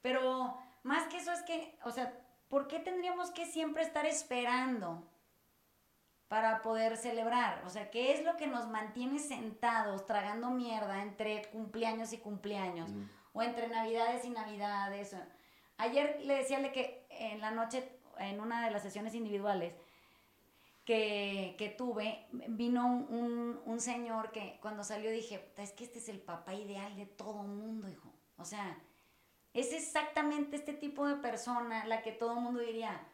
[0.00, 2.16] Pero más que eso es que, o sea,
[2.48, 5.02] ¿por qué tendríamos que siempre estar esperando?
[6.28, 7.62] para poder celebrar.
[7.64, 12.90] O sea, ¿qué es lo que nos mantiene sentados tragando mierda entre cumpleaños y cumpleaños?
[13.36, 15.14] O entre navidades y navidades.
[15.76, 17.86] Ayer le decía que en la noche,
[18.18, 19.74] en una de las sesiones individuales
[20.86, 26.08] que, que tuve, vino un, un, señor que cuando salió dije, es que este es
[26.08, 28.10] el papá ideal de todo mundo, hijo.
[28.38, 28.78] O sea,
[29.52, 33.06] es exactamente este tipo de persona la que todo mundo diría,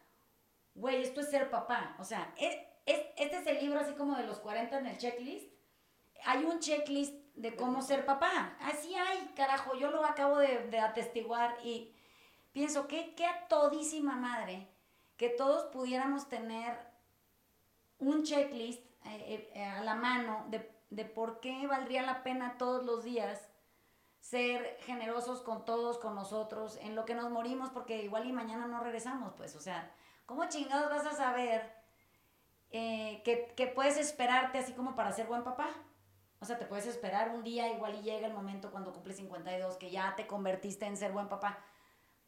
[0.76, 1.96] güey, esto es ser papá.
[1.98, 2.56] O sea, es,
[2.86, 5.52] este es el libro así como de los 40 en el checklist.
[6.24, 8.56] Hay un checklist de cómo ser papá.
[8.60, 11.94] Así hay, carajo, yo lo acabo de, atestiguar y
[12.52, 14.68] pienso que qué a todísima madre
[15.16, 16.78] que todos pudiéramos tener
[17.98, 22.84] un checklist eh, eh, a la mano de, de por qué valdría la pena todos
[22.84, 23.48] los días
[24.20, 28.66] ser generosos con todos, con nosotros, en lo que nos morimos, porque igual y mañana
[28.66, 29.92] no regresamos, pues, o sea,
[30.26, 31.82] ¿cómo chingados vas a saber
[32.72, 35.68] eh, que, puedes esperarte así como para ser buen papá.
[36.42, 39.76] O sea, te puedes esperar un día, igual y llega el momento cuando cumples 52
[39.76, 41.60] que ya te convertiste en ser buen papá.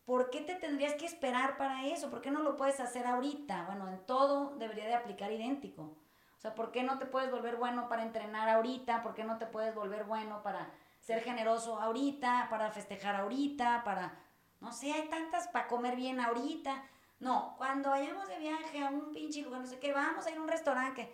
[0.04, 2.10] ¿Por qué te tendrías que esperar para eso?
[2.10, 3.64] ¿Por qué no lo puedes hacer ahorita?
[3.64, 5.82] Bueno, en todo debería de aplicar idéntico.
[5.82, 9.02] O sea, ¿por qué no te puedes volver bueno para entrenar ahorita?
[9.02, 14.16] ¿Por qué no te puedes volver bueno para ser generoso ahorita, para festejar ahorita, para,
[14.60, 16.84] no sé, hay tantas para comer bien ahorita?
[17.18, 20.38] No, cuando vayamos de viaje a un pinche lugar, no sé qué, vamos a ir
[20.38, 21.12] a un restaurante.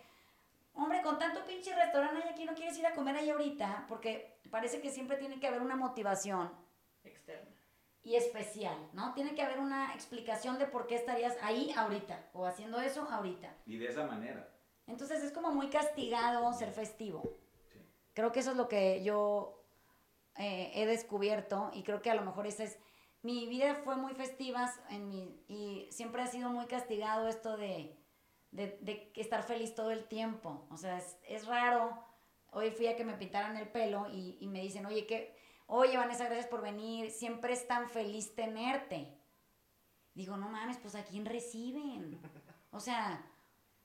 [0.81, 4.81] Hombre, con tanto pinche restaurante aquí, no quieres ir a comer ahí ahorita, porque parece
[4.81, 6.51] que siempre tiene que haber una motivación
[7.05, 7.55] externa
[8.03, 9.13] y especial, ¿no?
[9.13, 13.55] Tiene que haber una explicación de por qué estarías ahí ahorita o haciendo eso ahorita.
[13.67, 14.49] Y de esa manera.
[14.87, 17.39] Entonces es como muy castigado ser festivo.
[18.15, 19.63] Creo que eso es lo que yo
[20.37, 22.79] eh, he descubierto y creo que a lo mejor esa es
[23.21, 28.00] mi vida fue muy festiva en mi, y siempre ha sido muy castigado esto de,
[28.51, 30.67] de, de estar feliz todo el tiempo.
[30.71, 31.97] O sea, es, es, raro.
[32.53, 35.37] Hoy fui a que me pintaran el pelo y, y me dicen, oye, que,
[35.67, 37.11] oye, Vanessa, gracias por venir.
[37.11, 39.17] Siempre es tan feliz tenerte.
[40.15, 42.21] Digo, no mames, pues a quién reciben.
[42.73, 43.25] O sea,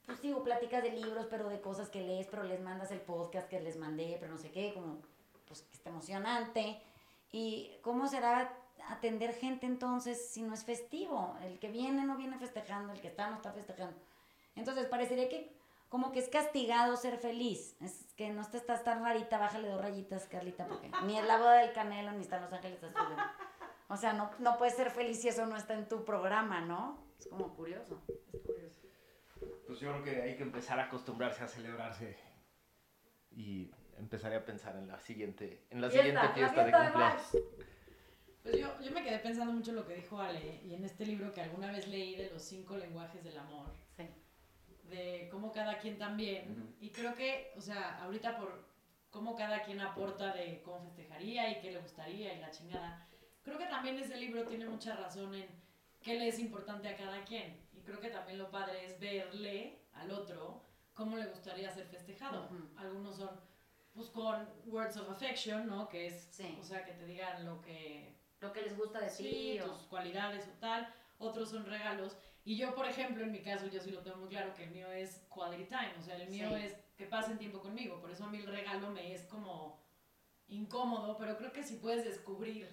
[0.05, 3.47] pues digo, platicas de libros, pero de cosas que lees, pero les mandas el podcast
[3.47, 4.99] que les mandé, pero no sé qué, como,
[5.47, 6.81] pues está emocionante.
[7.31, 8.57] ¿Y cómo será
[8.89, 11.35] atender gente entonces si no es festivo?
[11.43, 13.97] El que viene no viene festejando, el que está no está festejando.
[14.55, 15.55] Entonces parecería que
[15.89, 17.77] como que es castigado ser feliz.
[17.81, 21.37] Es que no te estás tan rarita, bájale dos rayitas, Carlita, porque ni es la
[21.37, 23.17] boda del Canelo ni están Los Ángeles Azules.
[23.87, 27.05] O sea, no, no puedes ser feliz si eso no está en tu programa, ¿no?
[27.19, 28.01] Es como curioso.
[28.33, 28.81] Es curioso.
[29.67, 32.17] Pues yo creo que hay que empezar a acostumbrarse a celebrarse
[33.31, 37.37] y empezaré a pensar en la siguiente, en la siguiente fiesta, de cumpleaños.
[38.43, 41.05] Pues yo, yo me quedé pensando mucho en lo que dijo Ale y en este
[41.05, 43.84] libro que alguna vez leí de los cinco lenguajes del amor.
[44.89, 44.95] Sí.
[44.95, 46.75] De cómo cada quien también.
[46.79, 48.65] Y creo que, o sea, ahorita por
[49.09, 53.07] cómo cada quien aporta de cómo festejaría y qué le gustaría y la chingada.
[53.43, 55.47] Creo que también ese libro tiene mucha razón en
[56.01, 57.65] qué le es importante a cada quien.
[57.73, 60.63] Y creo que también lo padre es verle al otro
[60.93, 62.49] cómo le gustaría ser festejado.
[62.75, 63.39] Algunos son,
[63.93, 65.87] pues, con words of affection, ¿no?
[65.87, 66.29] Que es,
[66.59, 68.15] o sea, que te digan lo que
[68.45, 69.27] lo que les gusta decir.
[69.27, 70.87] Sí, tus cualidades o tal.
[71.17, 72.17] Otros son regalos.
[72.45, 74.69] Y yo, por ejemplo, en mi caso, yo sí lo tengo muy claro que el
[74.69, 75.95] mío es quality time.
[75.99, 77.99] O sea, el mío es que pasen tiempo conmigo.
[77.99, 79.83] Por eso a mí el regalo me es como
[80.47, 82.69] incómodo, pero creo que si puedes descubrir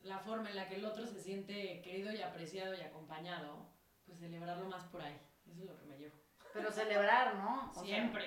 [0.00, 3.68] la forma en la que el otro se siente querido y apreciado y acompañado,
[4.06, 5.20] pues celebrarlo más por ahí.
[5.46, 6.16] Eso es lo que me llevo.
[6.54, 7.70] Pero celebrar, ¿no?
[7.84, 8.24] Siempre.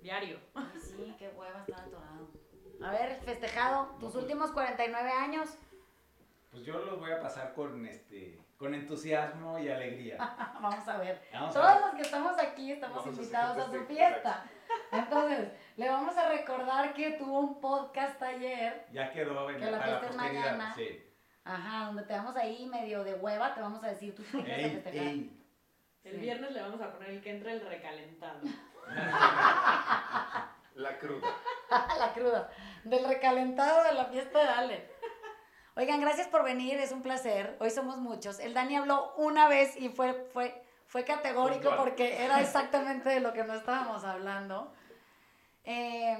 [0.00, 0.40] Diario.
[0.80, 2.30] sí, qué hueva estar atorado.
[2.82, 5.58] A ver, festejado, tus últimos 49 años.
[6.50, 10.16] Pues yo los voy a pasar con este con entusiasmo y alegría.
[10.60, 11.20] Vamos a ver.
[11.32, 11.80] Vamos a Todos ver.
[11.80, 14.44] los que estamos aquí estamos Vamos a invitados a, hacer su fiesta.
[14.92, 18.86] Entonces, le vamos a recordar que tuvo un podcast ayer.
[18.92, 20.74] Ya quedó en Que la para la fiesta es mañana.
[20.76, 21.04] Sí.
[21.42, 24.62] Ajá, donde te vamos ahí medio de hueva, te vamos a decir tus técnicas de
[24.64, 25.06] Ey, festejar.
[25.08, 25.38] ey.
[26.04, 26.18] El Sí.
[26.20, 28.40] viernes le vamos a poner el que entra el recalentado.
[30.76, 31.28] La cruda.
[31.98, 32.50] la cruda.
[32.84, 34.91] Del recalentado de la fiesta de Ale.
[35.74, 37.56] Oigan, gracias por venir, es un placer.
[37.58, 38.38] Hoy somos muchos.
[38.40, 41.78] El Dani habló una vez y fue, fue, fue categórico Puntual.
[41.78, 44.70] porque era exactamente de lo que no estábamos hablando.
[45.64, 46.18] Eh,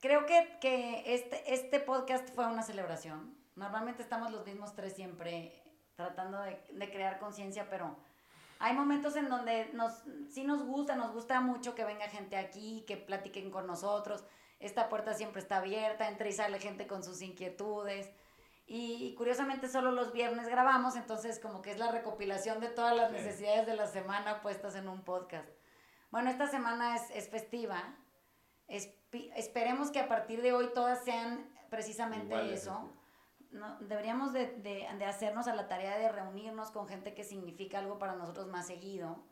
[0.00, 3.36] creo que, que este, este podcast fue una celebración.
[3.56, 5.52] Normalmente estamos los mismos tres siempre
[5.96, 7.96] tratando de, de crear conciencia, pero
[8.60, 9.94] hay momentos en donde nos,
[10.30, 14.22] sí nos gusta, nos gusta mucho que venga gente aquí, que platiquen con nosotros.
[14.60, 18.10] Esta puerta siempre está abierta, entra y sale gente con sus inquietudes.
[18.68, 22.96] Y, y curiosamente solo los viernes grabamos, entonces como que es la recopilación de todas
[22.96, 25.48] las necesidades de la semana puestas en un podcast.
[26.10, 27.80] Bueno, esta semana es, es festiva.
[28.68, 32.90] Espi- esperemos que a partir de hoy todas sean precisamente eso.
[33.52, 37.78] No, deberíamos de, de- de hacernos a la tarea de reunirnos con gente que significa
[37.78, 39.22] algo para nosotros más seguido.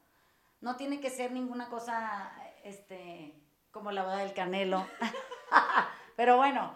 [0.60, 2.32] No tiene que ser ninguna cosa
[2.62, 3.34] este,
[3.72, 4.86] como la boda del canelo.
[6.16, 6.74] pero bueno,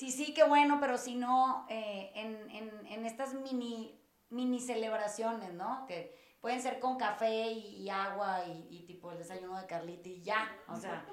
[0.00, 5.52] sí, sí, qué bueno, pero si no, eh, en, en- en estas mini, mini celebraciones,
[5.52, 5.84] ¿no?
[5.86, 10.08] Que pueden ser con café y, y agua y, y tipo el desayuno de Carlita
[10.08, 10.50] y ya.
[10.68, 11.04] O sea,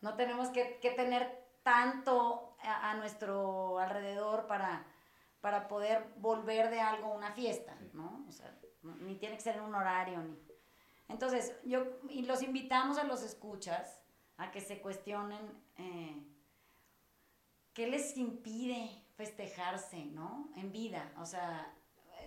[0.00, 4.86] no tenemos que, que tener tanto a, a nuestro alrededor para,
[5.40, 8.24] para poder volver de algo una fiesta, ¿no?
[8.28, 10.38] O sea, ni tiene que ser en un horario, ni...
[11.08, 14.00] Entonces, yo, y los invitamos a los escuchas
[14.36, 15.40] a que se cuestionen
[15.78, 16.16] eh,
[17.76, 20.48] qué les impide festejarse, ¿no?
[20.56, 21.70] En vida, o sea,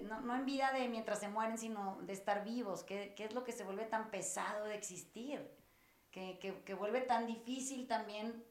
[0.02, 3.34] no, no en vida de mientras se mueren, sino de estar vivos, ¿qué, qué es
[3.34, 5.52] lo que se vuelve tan pesado de existir?
[6.12, 8.46] Que, que, que vuelve tan difícil también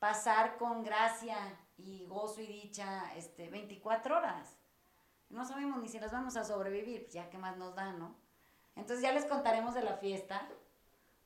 [0.00, 1.36] pasar con gracia
[1.76, 4.58] y gozo y dicha este, 24 horas.
[5.28, 8.16] No sabemos ni si las vamos a sobrevivir, pues ya qué más nos da, ¿no?
[8.74, 10.48] Entonces ya les contaremos de la fiesta,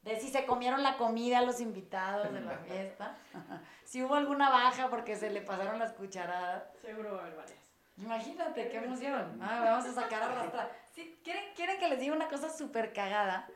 [0.07, 3.17] de si se comieron la comida a los invitados de la fiesta,
[3.85, 6.63] si hubo alguna baja porque se le pasaron las cucharadas.
[6.81, 7.59] Seguro va a haber varias.
[7.99, 9.39] Imagínate, qué emoción.
[9.43, 10.71] Ah, vamos a sacar a arrastrar.
[10.93, 13.49] Sí, ¿quieren, ¿Quieren que les diga una cosa súper cagada?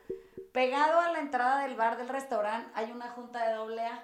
[0.51, 4.03] Pegado a la entrada del bar del restaurante hay una junta de doble A.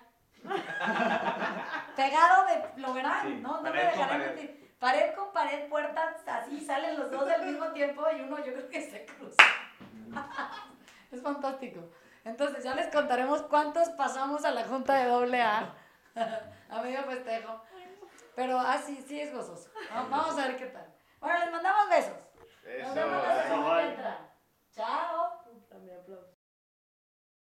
[1.96, 3.62] Pegado de, lo verán, Sí, ¿no?
[3.62, 4.76] No me dejarán mentir.
[4.80, 8.70] Pared con pared, puertas, así salen los dos al mismo tiempo y uno yo creo
[8.70, 9.44] que se cruza.
[11.12, 11.90] es fantástico.
[12.28, 15.74] Entonces ya les contaremos cuántos pasamos a la junta de doble A.
[16.70, 17.62] a medio festejo.
[18.36, 19.70] Pero ah, sí, es gozoso.
[19.96, 20.86] Va- Vamos a ver qué tal.
[21.20, 22.14] Bueno, les mandamos besos.
[22.84, 23.48] Nos vemos la Eso.
[23.48, 23.90] semana que bye.
[23.94, 24.20] entra.
[24.76, 25.37] Chao.